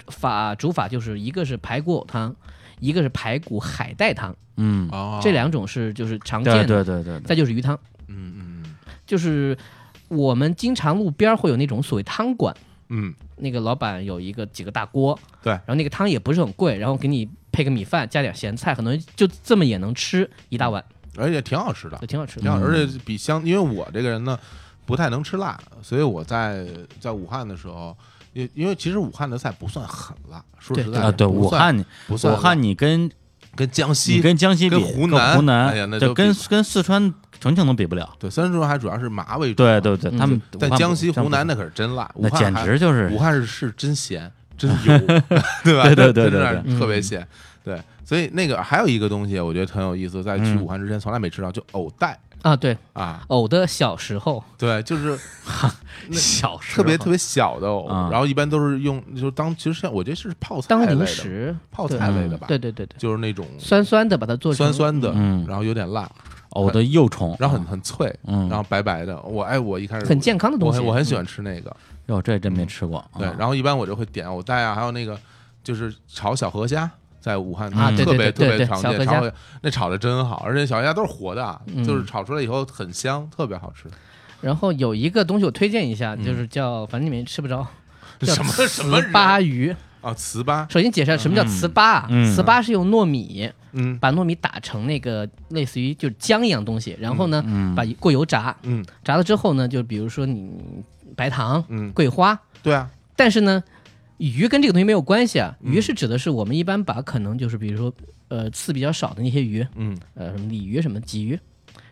[0.06, 2.36] 法煮法就是一个是排骨藕汤，
[2.80, 4.34] 一个是排骨海带汤。
[4.56, 4.90] 嗯，
[5.22, 6.66] 这两种是就是常见的。
[6.66, 7.78] 对对对，再就是鱼汤。
[8.08, 8.76] 嗯嗯。
[9.06, 9.56] 就是
[10.08, 12.54] 我们经常路边会有那种所谓汤馆，
[12.90, 20.84] 嗯，那个老板有一个几个大锅，对，然后那个汤也不是很贵，然后给你配个米饭，加点咸菜，很多人就这么也能吃一大碗，
[21.16, 24.38] 而且挺好吃的，挺好吃，的，而且比香，因为我这个人呢
[24.86, 26.64] 不太能吃辣，所以我在
[27.00, 27.96] 在武汉的时候，
[28.40, 33.10] 因因为其实武汉的菜不算很辣，说实在啊，对，武汉不算，武汉你跟
[33.54, 37.12] 跟江西跟江西比，湖南湖南就跟跟四川。
[37.40, 44.98] 重庆都比不了，对，虽然说还主要是麻为主，对对对，他们在江西、湖南那可是真辣，那简直就是武汉是是真咸，真油
[45.64, 45.84] 对吧？
[45.84, 47.26] 对对对对，特别咸，
[47.64, 55.18] 对，所以那个还有一个东西，我觉得很有意思，在去武汉之前从来没吃到，就藕带啊，对啊，藕的小时候，对，就是
[56.12, 65.12] 小特别特别小的藕，然后一般都是用就是当其实像我觉得是泡菜当零食，泡菜类的吧，对对对对，就是那种酸酸的，把它做酸酸的，
[65.46, 66.10] 然后有点辣。
[66.54, 69.16] 藕的幼虫，然后很很脆，然后白白的。
[69.22, 71.74] 我哎，我一开始很健康的东西，我很喜欢吃那个。
[72.06, 73.04] 哟，这真没吃过。
[73.16, 75.16] 对，然后一般我就会点藕带啊，还有那个
[75.62, 76.90] 就是炒小河虾，
[77.20, 79.06] 在武汉啊，特别特别常见。
[79.06, 83.88] 炒那炒的真好，而且小河虾都是活的，就是炒出来以后很香，特别好吃。
[84.40, 87.66] 然后有一个东西我推荐一下，就是叫反正你们吃不着，
[88.22, 89.74] 什么什么鲅鱼。
[90.00, 90.66] 啊，糍粑。
[90.72, 92.08] 首先解释什么叫糍粑啊？
[92.08, 97.44] 糍粑是用糯米，嗯，把糯米打成那个类似于就是浆一样东西，然后呢，
[97.76, 100.50] 把过油炸，嗯，炸了之后呢，就比如说你
[101.14, 102.88] 白糖，嗯，桂花，对啊。
[103.14, 103.62] 但是呢，
[104.28, 105.56] 鱼跟这个东西没有关系啊。
[105.62, 107.92] 鱼是指的是我们一般把可能就是比如说
[108.28, 111.38] 呃刺比较少的那些鱼，嗯，呃什么鲤鱼什么鲫鱼，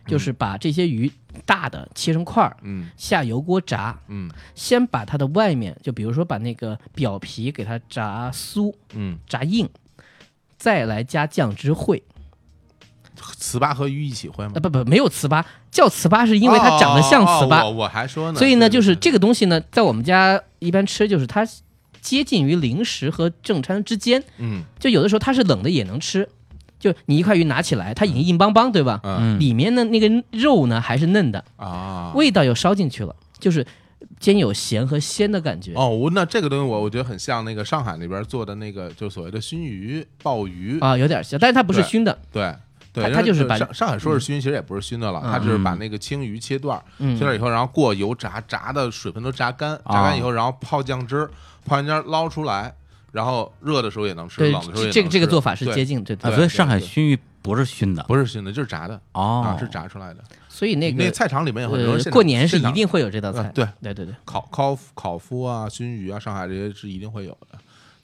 [0.05, 1.11] 就是把这些鱼
[1.45, 9.67] 大的切成块儿，嗯，下油锅炸，嗯，先把它的外面，就比如说把那个表皮给它炸酥，嗯，炸硬，
[10.57, 12.01] 再来加酱汁烩。
[13.37, 14.53] 糍粑和鱼一起烩吗？
[14.55, 17.69] 啊不不，没有糍粑，叫糍粑是因为它长得像糍粑。
[17.69, 18.39] 我还说呢。
[18.39, 21.45] 所以呢，就是这个东西呢，在我们家一般吃，就是它
[22.01, 24.23] 接近于零食和正餐之间。
[24.37, 26.27] 嗯，就有的时候它是冷的也能吃。
[26.79, 29.01] 就你一块鱼拿起来，它已经硬邦邦，对吧？
[29.03, 29.37] 嗯。
[29.39, 33.65] 里面的那个肉呢还是嫩的啊，味道又烧进去了，就是
[34.19, 35.73] 兼有咸和鲜的感觉。
[35.73, 42.17] 哦，那这个东西我我觉得很像那个上海那边做的那个，就所谓的熏鱼、鲍鱼啊，有点像，但是它不是熏的。
[42.31, 42.53] 对。
[42.91, 51.29] 对，它就是把上上海说是熏，其实也不是熏的了，它就是把那个青鱼切段，切段以后，然后过油炸，炸的水分都炸干，炸干以后，然后泡酱汁，
[51.65, 52.73] 泡完酱捞出来，
[53.11, 54.93] 然后热的时候也能吃，冷的时候也能吃。
[54.93, 56.35] 这个这个做法是接近对对。
[56.35, 60.23] 所以上海熏鱼不是熏的，不是熏的，就是炸的哦，是炸出来的。
[60.47, 67.57] 所以那个那菜场里面有很多过年是一定会有这道菜，对对对对，烤烤烤麸啊，熏鱼啊，上海这些是一定会有的。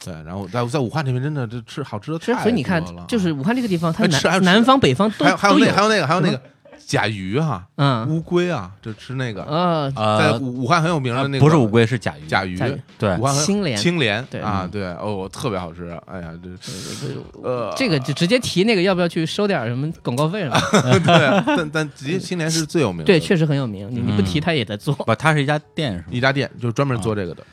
[0.04, 2.42] 对，然后在在武汉这边真的这吃好吃的太多了。
[2.44, 6.42] 所以你看，就是武汉这个地方，它 南南方北方都还有那还有那个还有那个
[6.86, 9.44] 甲鱼哈，嗯，乌龟啊，就吃那个。
[9.44, 12.58] 呃，在武武汉很有名的那个不是乌龟是甲鱼，甲鱼。
[13.00, 13.76] 对，武汉青莲。
[13.78, 14.40] 青莲对。
[14.40, 14.86] 啊对。
[14.94, 16.50] 哦特别好吃，哎呀这
[17.42, 17.74] 呃。
[17.76, 20.56] 这个就直接提那个要不要去收点什么广告费了？
[21.04, 27.44] 对，但但直接青莲是最有名的，对，确实很有名，你你不提他也在做，不，他是一家店，一家店就专门做这个的，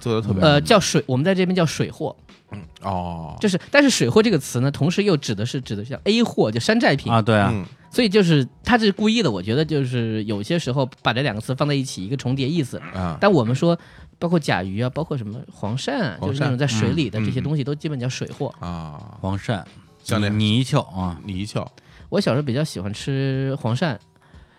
[0.00, 2.16] 做的特别呃叫水，我们在这边叫水货。
[2.50, 7.12] 嗯哦，就是，但是水货这个词呢，同时又指的是指的是叫 A 货，就山寨品。
[7.12, 7.52] 啊，对啊，
[7.90, 13.16] 所以就是他是故意的，我觉得就是有些时候把这两个词放在一起，一个重叠意思啊。
[13.20, 13.78] 但我们说，
[14.18, 19.18] 包括甲鱼啊，包括什么黄鳝啊，就是那种在水里的这些东西，都基本叫水货啊。
[19.20, 19.64] 黄鳝，
[20.04, 21.66] 像那泥鳅啊，泥鳅。
[22.08, 23.96] 我小时候比较喜欢吃黄鳝，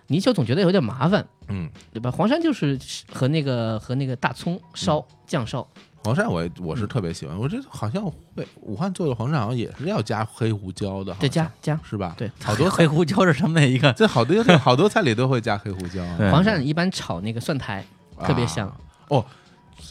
[0.07, 2.11] 泥鳅总觉得有点麻烦，嗯，对吧？
[2.11, 2.79] 黄鳝就是
[3.11, 5.67] 和那个和那个大葱烧酱烧。
[6.13, 8.03] 黄鳝我我是特别喜欢，我这好像
[8.35, 12.15] 会武汉做的黄鳝好像也是要加黑胡椒的，对，加加是吧？
[12.17, 13.93] 对，好多 黑胡椒是什么一个？
[13.93, 16.03] 这好多好多菜里都会加黑胡椒。
[16.31, 17.85] 黄鳝一般炒那个蒜苔
[18.25, 18.71] 特别香
[19.09, 19.23] 哦，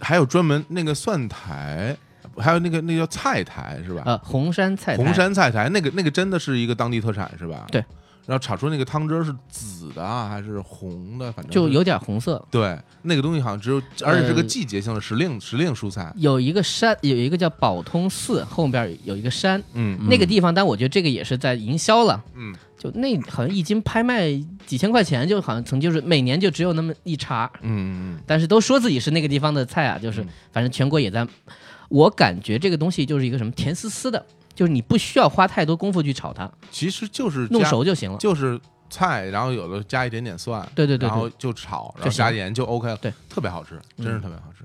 [0.00, 1.96] 还有专门那个蒜苔，
[2.36, 4.02] 还有那个那叫菜苔是吧？
[4.04, 7.64] 呃，红山菜红山菜苔，那个那个真的是一个当地特产是吧？
[7.70, 7.84] 对。
[8.28, 11.32] 然后炒出那个汤汁是紫的啊还是红的？
[11.32, 12.46] 反正就有点红色。
[12.50, 16.12] 对，那个东西好像只有，而且是个季节性的时令时令蔬菜。
[16.14, 24.28] 有一个山，有一个叫宝通寺，后边有一个山，嗯，那个地方，但我觉得这个也是在营销了，嗯，就那好像一斤拍卖
[24.66, 30.22] 几千块钱，就好像曾就是每年就只有那么一茬，嗯嗯嗯，但是都说自己是那个地方的菜啊，就是
[30.52, 31.26] 反正全国也在，
[31.88, 34.22] 我感觉这个东西就是一个什么甜丝丝的，
[34.58, 38.60] 就是你不需要花太多功夫去炒它，其实就是弄熟就行了，就是。
[38.90, 44.64] 菜，然后有的加一点点蒜，对对对，然后就炒，然后加盐就 OK 了，对，特别好吃，真是特别好吃。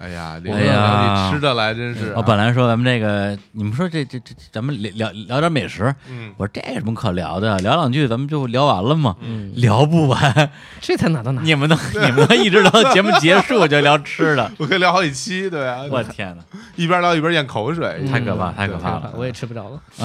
[0.00, 2.14] 哎呀，哎呀，吃的来真是。
[2.16, 5.94] 我本来说咱们这个，你们说这这这，咱们聊聊聊点美食。
[6.08, 7.58] 嗯，我说这有什么可聊的？
[7.58, 9.14] 聊两句咱们就聊完了吗？
[9.20, 11.42] 嗯，聊不完， 这才哪到哪？
[11.42, 14.50] 你们能你们能一直聊节目结束就聊吃的？
[14.56, 15.80] 我可以聊好几期，对啊。
[15.90, 16.42] 我天哪，
[16.76, 19.12] 一边聊一边咽口水，太可怕，太可怕了。
[19.14, 19.78] 我也吃不着了。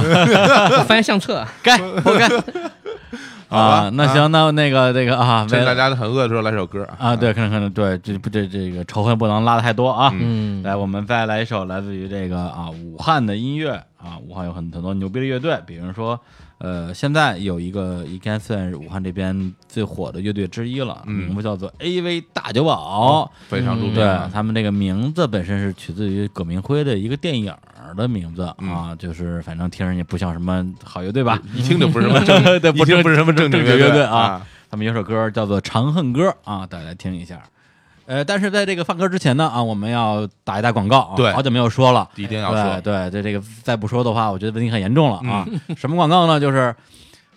[0.77, 2.27] 我翻相册，该活该。
[3.47, 16.19] 啊，那行，那那个那个啊，趁大家很饿的时候来首歌啊，对，可能可能对，这不这这个仇恨不能拉的太多啊，嗯，来，我们再来一首来自于这个啊武汉的音乐啊，武汉有很很多牛逼的乐队，比如说
[16.57, 27.53] 呃，现在有一个应该算是武汉这边最火的乐队之一了，名字叫做 AV 大酒保，非常著名，对他们这个名字本身是取自于葛明辉的一个电影。
[27.95, 34.43] 的名字啊，就是反正听着也不像什么好乐队吧，一听就不是什么 正，对，不听不是什么正经乐队啊。
[34.71, 37.43] 他们有首歌叫做《长恨歌》啊，大家来听一下。
[38.05, 45.45] 呃，但是在这个放歌之前呢啊，我们要打一打广告，对，好久没有说了，一定要说，对，对，这个再不说的话，我觉得问题很严重了啊。
[45.75, 46.39] 什么广告呢？
[46.39, 46.75] 就是。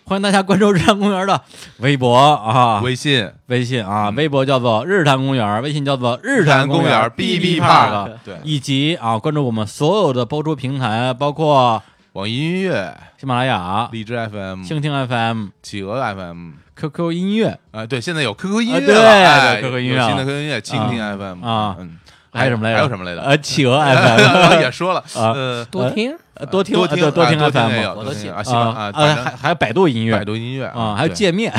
[0.05, 1.39] 欢迎大家关注日坛公园的
[1.81, 11.83] 微博啊，微信，微信啊，微博叫做日坛公园，微信叫做日坛公园 B B Park，对，以及啊，关注我们所有的播出平台，包括
[12.13, 17.59] 网易音乐、喜马拉雅、荔枝 FM、蜻蜓 FM、企鹅 FM、QQ 音乐。
[17.71, 21.97] 啊，对，现在有 QQ 音乐对，QQ 音乐，新的 QQ 音乐，蜻蜓 FM 啊，嗯。
[22.31, 22.77] 还有什么来着？
[22.77, 23.21] 还有什么来着？
[23.23, 25.33] 呃，企鹅 FM 也说了 啊，
[25.71, 26.15] 多听，
[26.51, 31.51] 多听，多听，多听 FM，我都听啊，啊，还还有百度音乐，百度音乐啊，还有界面。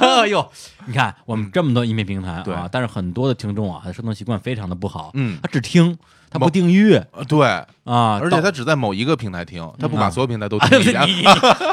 [0.00, 0.50] 哎呦，
[0.86, 5.98] 你看我们这么多音频平台啊，但是很多的听众啊，他收听习惯非常的不好，嗯，他只听。
[6.32, 7.46] 他不订阅，对
[7.84, 10.80] 啊，而且他只在某一个平台听，他不把所有平台都 听。
[10.80, 11.22] 你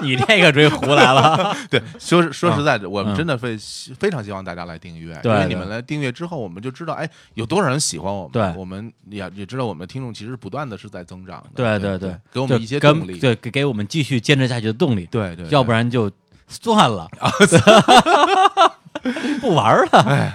[0.01, 1.55] 你这个追胡来了。
[1.72, 3.57] 对，说说实在的，我们真的非
[3.97, 8.32] 非常希望大家来订阅，因为你们来订阅之后，我们就知道，哎，有多少人喜欢我们。
[8.34, 11.51] 对，我们也也知道我们的听众其实不断的是在增长的。
[11.55, 15.07] 对对对，给我们一些动力，对，给给我们继续坚持下去的动力。
[15.10, 16.12] 对对，要不然就
[16.49, 17.10] 算了。
[19.40, 20.34] 不玩了，哎，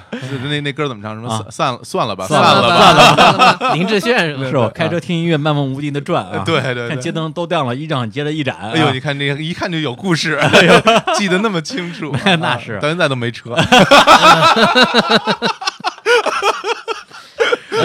[0.49, 1.15] 那那歌怎么唱？
[1.15, 2.77] 什么散了算了吧，算了吧，
[3.15, 3.75] 算了吧。
[3.75, 4.71] 林志炫是是吧？
[4.75, 6.43] 开车听音乐，漫无目的的转啊。
[6.47, 8.57] 对对，看街灯都亮了，一盏接着一盏。
[8.73, 10.41] 哎呦，你看那个一看就有故事，
[11.19, 12.15] 记得那么清楚。
[12.41, 13.55] 那是到现在都没车。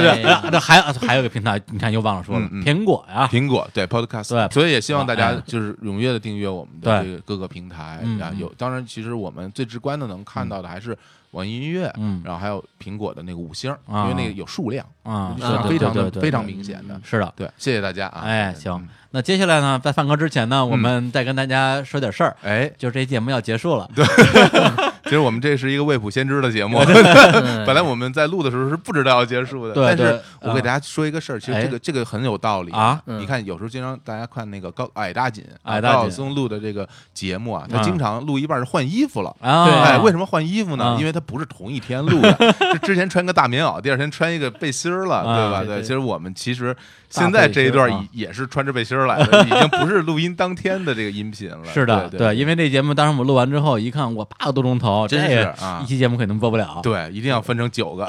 [0.02, 8.32] 对，这还还有个平台，你看又忘了说了，苹果呀，苹果对 Podcast，对，所以也希望大家就是踊跃的订阅我们的这个各个平台啊。
[8.38, 10.98] 有，当然，其实我们最直观的能看到的还是
[11.32, 15.36] 网易音乐，嗯，然后还有苹果的那个五星，因为那个有数量啊，
[15.68, 18.22] 非常的非常明显的，是的，对，谢谢大家啊。
[18.24, 24.06] 哎，行，那接下来呢，在放歌之前呢，我们再跟大家说点事儿，哎，就是这节目要结束了，对。
[25.06, 26.78] 其实我们这是一个未卜先知的节目，
[27.66, 29.74] 本来我们在录的时候是不知道要结束的。
[29.74, 32.72] 但是我给大家说一个事儿，其实这个这个很有道理。
[32.72, 33.02] 啊。
[33.06, 36.12] 你看，有时候经常大家看那个高矮大紧、矮大紧。
[36.12, 39.36] 松录的这个节目啊，他经常录一半是换衣服了。
[39.42, 40.96] 哎，为什么换衣服呢？
[41.00, 45.64] 因为他不是同一天录的，是之前穿个大棉袄，第二天穿一个背心儿了，对吧？
[45.64, 46.76] 对，其实我们其实
[47.10, 51.66] 现在这一段也也是穿着背心来的，已经不是录音当天的这个音频了。
[51.74, 55.82] 是的，对，因为这节目当时我们录完之后一看，我八个多钟头，真是啊。
[55.84, 58.08] 一期节目肯定播不了，对，一定要分成九个。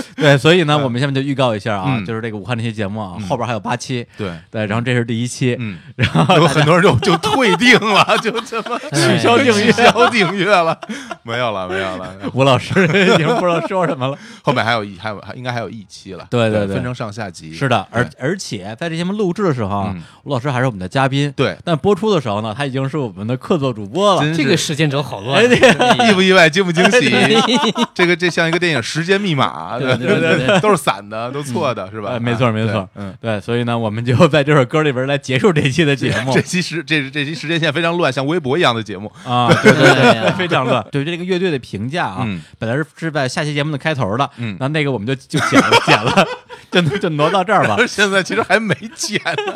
[0.16, 4.32] 对，所以呢，我们下面就预告一下啊，就是这个武汉这些节目啊，后边还有八期，对。
[4.50, 10.78] 对，然后这是第一期，嗯，然后有很多人就就退订了，就这么 取消订阅，取消订阅了，
[11.22, 12.14] 没有了，没有了。
[12.34, 17.52] 吴老师已经不知道说什么了，后面还有一还有还应该还有一期了，对对对，分成上下集。
[17.54, 19.92] 是的，而而且在这节目录制的时候，
[20.24, 24.34] 吴老师还是我们的嘉宾，对，但播出的时候呢，他已经是我们的客座主播了。
[24.34, 27.10] 这个时间轴好乱，意不意外，惊不惊喜？
[27.94, 32.18] 这个这像一个电影《时间密码》，对对对，都是散的，都错的，是吧？
[32.20, 36.32] 没错没错，嗯，对，所以呢，我们就在这首歌里边来结束这期的节目。
[36.32, 40.84] 这期时这这期时间线非常乱，像微博一样的节目啊，对对对，非常乱。
[40.90, 42.26] 对这个乐队的评价啊，
[42.58, 46.26] 本来是是在下期节目的开头的，嗯，那那个我们就就剪了剪了，
[46.70, 47.76] 就就挪到这儿吧。
[47.88, 49.54] 现在其实还没剪呢。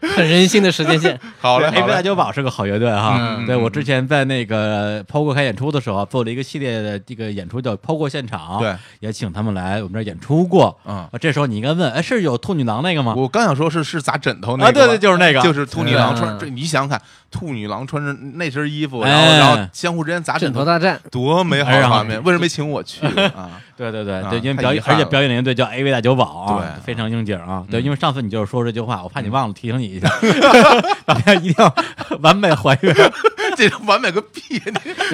[0.14, 1.18] 很人性的时间线。
[1.40, 3.42] 好嘞，A B 大酒保是个好乐队哈。
[3.46, 10.78] 对我之前在那个抛过开演出的时候，做了一个系列的这个演出叫抛过现场，对，也请他们来我们这儿演出过。
[10.84, 13.14] 嗯，这时候你应该问，哎，是有兔女郎那个吗？
[13.16, 16.38] 我刚想说是是砸枕头那个，对对，就是那个，就是兔女郎穿。
[16.38, 17.02] 这你想想看，
[17.36, 22.22] 兔女郎穿着那身衣服，然后然后相互之间砸枕头大战，多美好的画面！
[22.24, 23.04] 为什么没请我去
[23.36, 23.50] 啊？
[23.76, 27.62] 对对对对，因为表演，而且表演的乐队叫 A V 大酒保啊，对，非常应景啊。
[27.70, 30.08] 对，因为上次你就是说这句话，我怕你忘了提醒你一下。
[31.04, 31.74] 大家一定要
[32.20, 32.94] 完美还原，
[33.54, 34.62] 这完美个屁！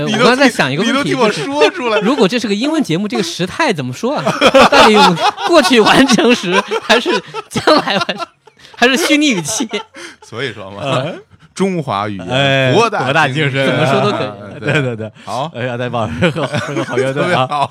[0.07, 1.99] 你我刚在想一个问题，你都替我说出来。
[2.01, 4.25] 如果这是个英文节目，这个时态怎么说啊？
[4.71, 5.17] 到底用
[5.49, 7.11] 过去完成时，还是
[7.51, 8.27] 将来完成，
[8.77, 9.69] 还是虚拟语气？
[10.23, 10.83] 所以说嘛。
[11.55, 14.61] 中华语言，博大精深，怎么说都可以。
[14.61, 17.47] 对对对，好，哎呀，再报是个是个好乐队啊。
[17.51, 17.71] 好，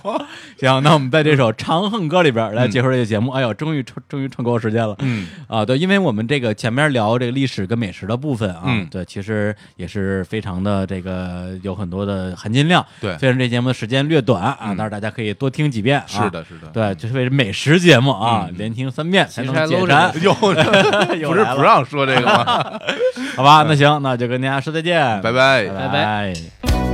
[0.60, 3.32] 行，那我们在这首《长恨歌》里边来结束这个节目。
[3.32, 4.96] 哎呦，终于终于撑够时间了。
[5.00, 12.86] 嗯啊，对，因为我们这个前面聊这个历史跟美食的部分啊，对，其实也是非常的这个有很多的含金量。
[13.00, 16.04] 对，虽然这节目的时间略短啊，但是大家可以多听几遍。
[16.08, 16.68] 是的，是的。
[16.74, 20.12] 对，就是为美食节目啊，连听三遍才能解馋。
[20.22, 22.80] 又不是不让说这个吗？
[23.38, 26.91] 好吧，那行，那就跟大家说再见，拜拜，拜拜。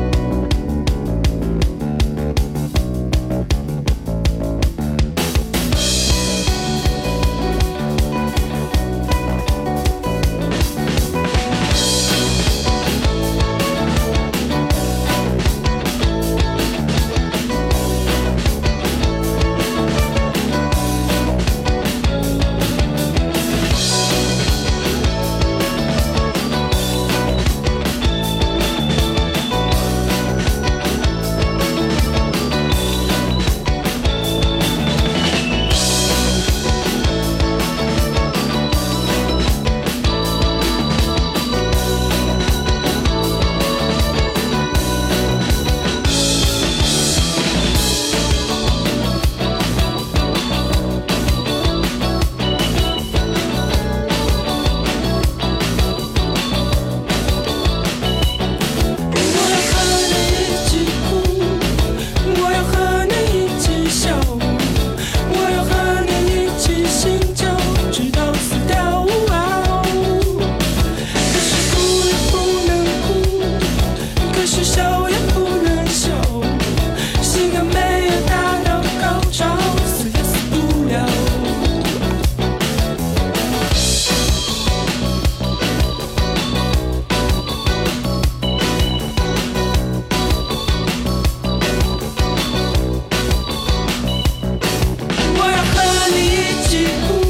[96.86, 97.27] contigo.